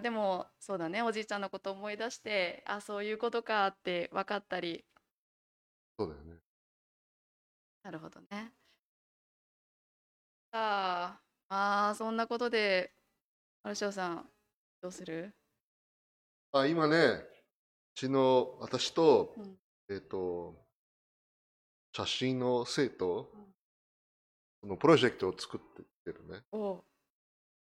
[0.00, 4.84] でもそうだねおじいちゃんのこと思い出してあそういうことかって分かったり
[5.98, 6.36] そうだよね。
[7.82, 8.52] なるほどね。
[10.56, 12.90] さあまあそんなことで
[13.62, 14.24] マルショーさん
[14.80, 15.34] どうする？
[16.52, 17.26] あ今ね、う
[17.94, 19.56] ちの私と、うん。
[19.90, 20.54] えっ、と、
[21.94, 23.30] 写真の生徒、
[24.62, 25.60] そのプロジェクトを作っ
[26.06, 26.40] てるね。
[26.52, 26.84] おう。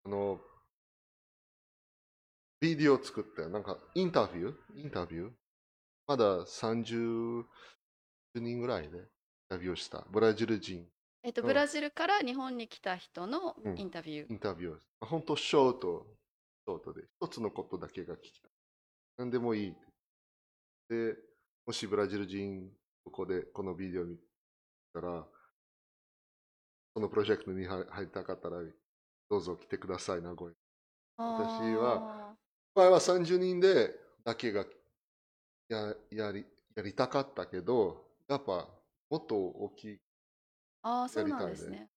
[0.06, 0.40] あの、
[2.60, 4.54] ビデオを作って、なんかインタビュー？
[4.80, 5.30] インタビュー？
[6.08, 7.44] まだ30
[8.34, 9.04] 人ぐらいでイン
[9.48, 10.04] タビューをした。
[10.10, 10.84] ブラジル人
[11.22, 14.78] えっとうんブラジルから日本に来た人のうんインタビューインタビュー。
[15.00, 16.06] 本当ショート、
[16.66, 18.50] ショートで、一つのことだけが聞きたい。
[19.18, 19.74] 何でもいいっ
[20.88, 21.14] て。
[21.14, 21.16] で、
[21.66, 22.70] もしブラジル人、
[23.04, 24.16] ここでこのビデオ見
[24.92, 25.26] たら、
[26.94, 28.62] このプロジェクトに入入りたかったら、
[29.28, 30.56] どうぞ来てください、名古屋。
[31.16, 32.34] 私は
[32.74, 33.94] 前は30人で
[34.24, 34.64] だけが
[35.68, 38.68] ややりやりたかったけど、やっぱ
[39.10, 40.00] もっと大きい。
[40.82, 41.88] あーあーそうなんですね。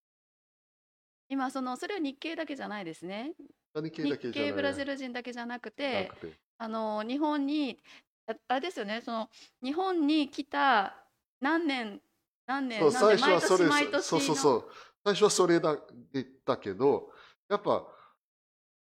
[1.30, 3.34] 今そのそれは日系だけじゃないですね。
[3.74, 7.80] 何系日だけじ系ブラジル人だけじゃなくてなくてあの日本に
[8.28, 9.30] ああれですよねその
[9.64, 10.96] 日本に来た
[11.42, 12.00] 何年
[12.46, 14.72] 何年そう何年最初はそれ毎年毎年のそうそうそう。
[15.06, 15.78] 最初はそれだ
[16.14, 17.10] 言ったけど
[17.50, 17.70] やっぱ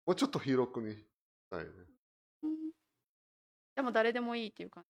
[0.06, 1.04] もうちょっと広くにし
[1.50, 1.70] たいね。
[2.44, 2.52] うん。
[3.76, 4.84] でも誰でもいいっていうか。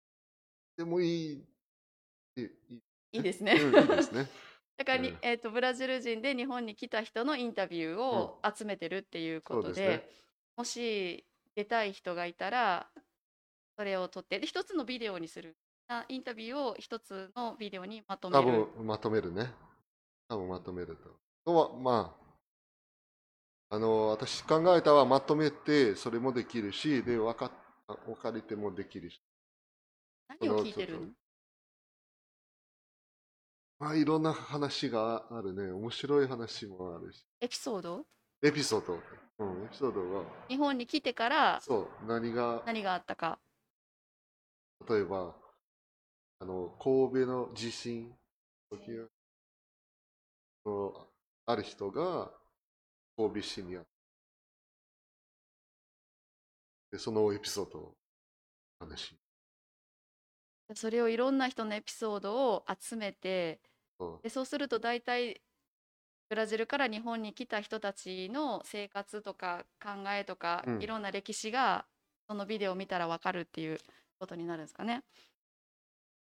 [0.77, 1.43] でもいい
[2.35, 2.81] いいい。
[3.13, 3.53] いいですね。
[3.53, 4.27] うんいいですね
[4.77, 5.17] だからに、うん。
[5.21, 10.09] えー、とブラジル人で日本に来た人のインタビューを集めてるっていうことで,、そうですね。
[10.57, 11.25] もし
[11.55, 12.87] 出たい人がいたら
[13.77, 15.55] それを撮ってで一つのビデオにする
[15.87, 19.51] あインタビューを一つのビデオにまとめ多る分まとめるね。
[20.29, 21.51] 多分まとめると。
[21.51, 22.15] のはま
[23.69, 27.51] ああの私考えたはまとめてそれもできるしで分かっ
[28.05, 29.21] 分かれてもできるし。
[30.27, 31.07] 何を聞いてるの？
[33.79, 35.71] あいろんな話があるね。
[35.71, 37.25] 面白い話もあるし。
[37.41, 38.05] エピソード？
[38.41, 38.99] エピソード。
[39.39, 43.39] うん、エピソードが、日本に来てからそう、何が、何があったか。
[44.89, 45.35] 例えば、
[46.39, 48.13] あの、神戸の地震。
[48.69, 49.07] 時は
[50.65, 51.07] その
[51.45, 52.29] ある人が
[53.15, 53.89] 神戸市にあって、
[56.91, 57.95] で、そのエピソードを
[58.81, 59.15] 話。
[60.75, 63.61] それをいろんな人のエピソードを集めて
[63.99, 65.41] そうでそうすると大体
[66.29, 71.85] ブラジルから日本に来た人たちの生活とか考えとか、うんいろんな歴史が
[72.27, 73.79] そのビデオを見たら分かるっていう
[74.19, 75.03] ことになるんですかね。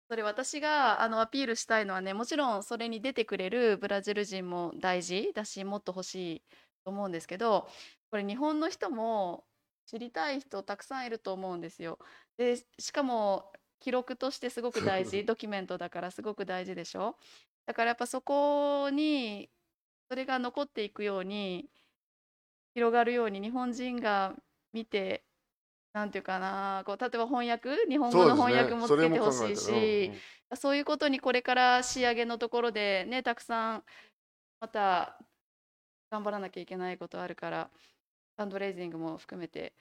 [0.09, 6.43] それ私があのアピールしたいのはねもちろんそれに出てくれるブラジル人も大事だしもっと欲しい
[6.83, 7.69] と思うんですけど
[8.09, 9.45] これ日本の人も
[9.85, 11.97] 知りたい人たくさんいると思うんですよ。
[12.37, 17.17] でしかも記録としてすごく大事ドキュメントだからすごく大事でしょ？
[17.65, 19.49] だからやっぱそこに
[20.09, 21.65] それが残っていくように
[22.75, 24.33] 広がるように日本人が
[24.71, 25.23] 見て
[25.93, 30.11] なんていうかなこう例えば翻訳日本語の翻訳もつけてほしいし
[30.55, 33.83] そういうことにこれから仕上げのところでねたくさん
[34.59, 35.17] また
[36.11, 37.69] 頑張らなきゃいけないことあるから
[38.37, 39.73] ファンドレイジングも含めて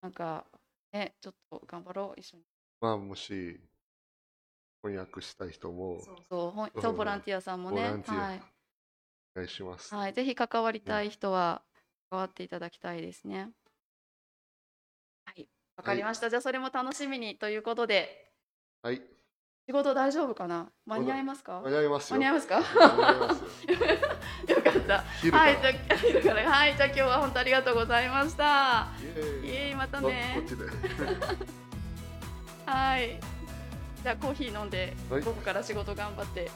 [0.00, 0.44] なんか
[0.92, 2.42] ねちょっと頑張ろう一緒に。
[2.82, 3.60] まあ、もし、
[4.82, 8.42] 翻訳したい人もそうほんうんそうボランティアさんもねボランティアはい
[9.36, 9.94] お願いします。
[9.94, 11.62] はい、ぜひ関わりたい人は
[12.10, 13.48] 関わっていただきたいですね。
[15.24, 16.28] はい、わかりました。
[16.28, 18.32] じゃあそれも楽しみにということで、
[18.82, 19.00] はい。
[19.66, 20.70] 仕事大丈夫かな？
[20.84, 21.62] 間に合いますか？
[21.62, 22.16] 間に合いますよ。
[22.16, 22.56] 間に合いますか？
[22.56, 22.62] よ
[24.56, 24.98] よかった。
[25.38, 28.88] はい、じゃあ昼からはい、じゃあ今日は本当ありがとうございました。
[29.42, 30.36] いえ、またこね。
[32.72, 33.20] はい。
[34.02, 36.50] じゃあコーヒー飲んで、はい午後から仕事頑張って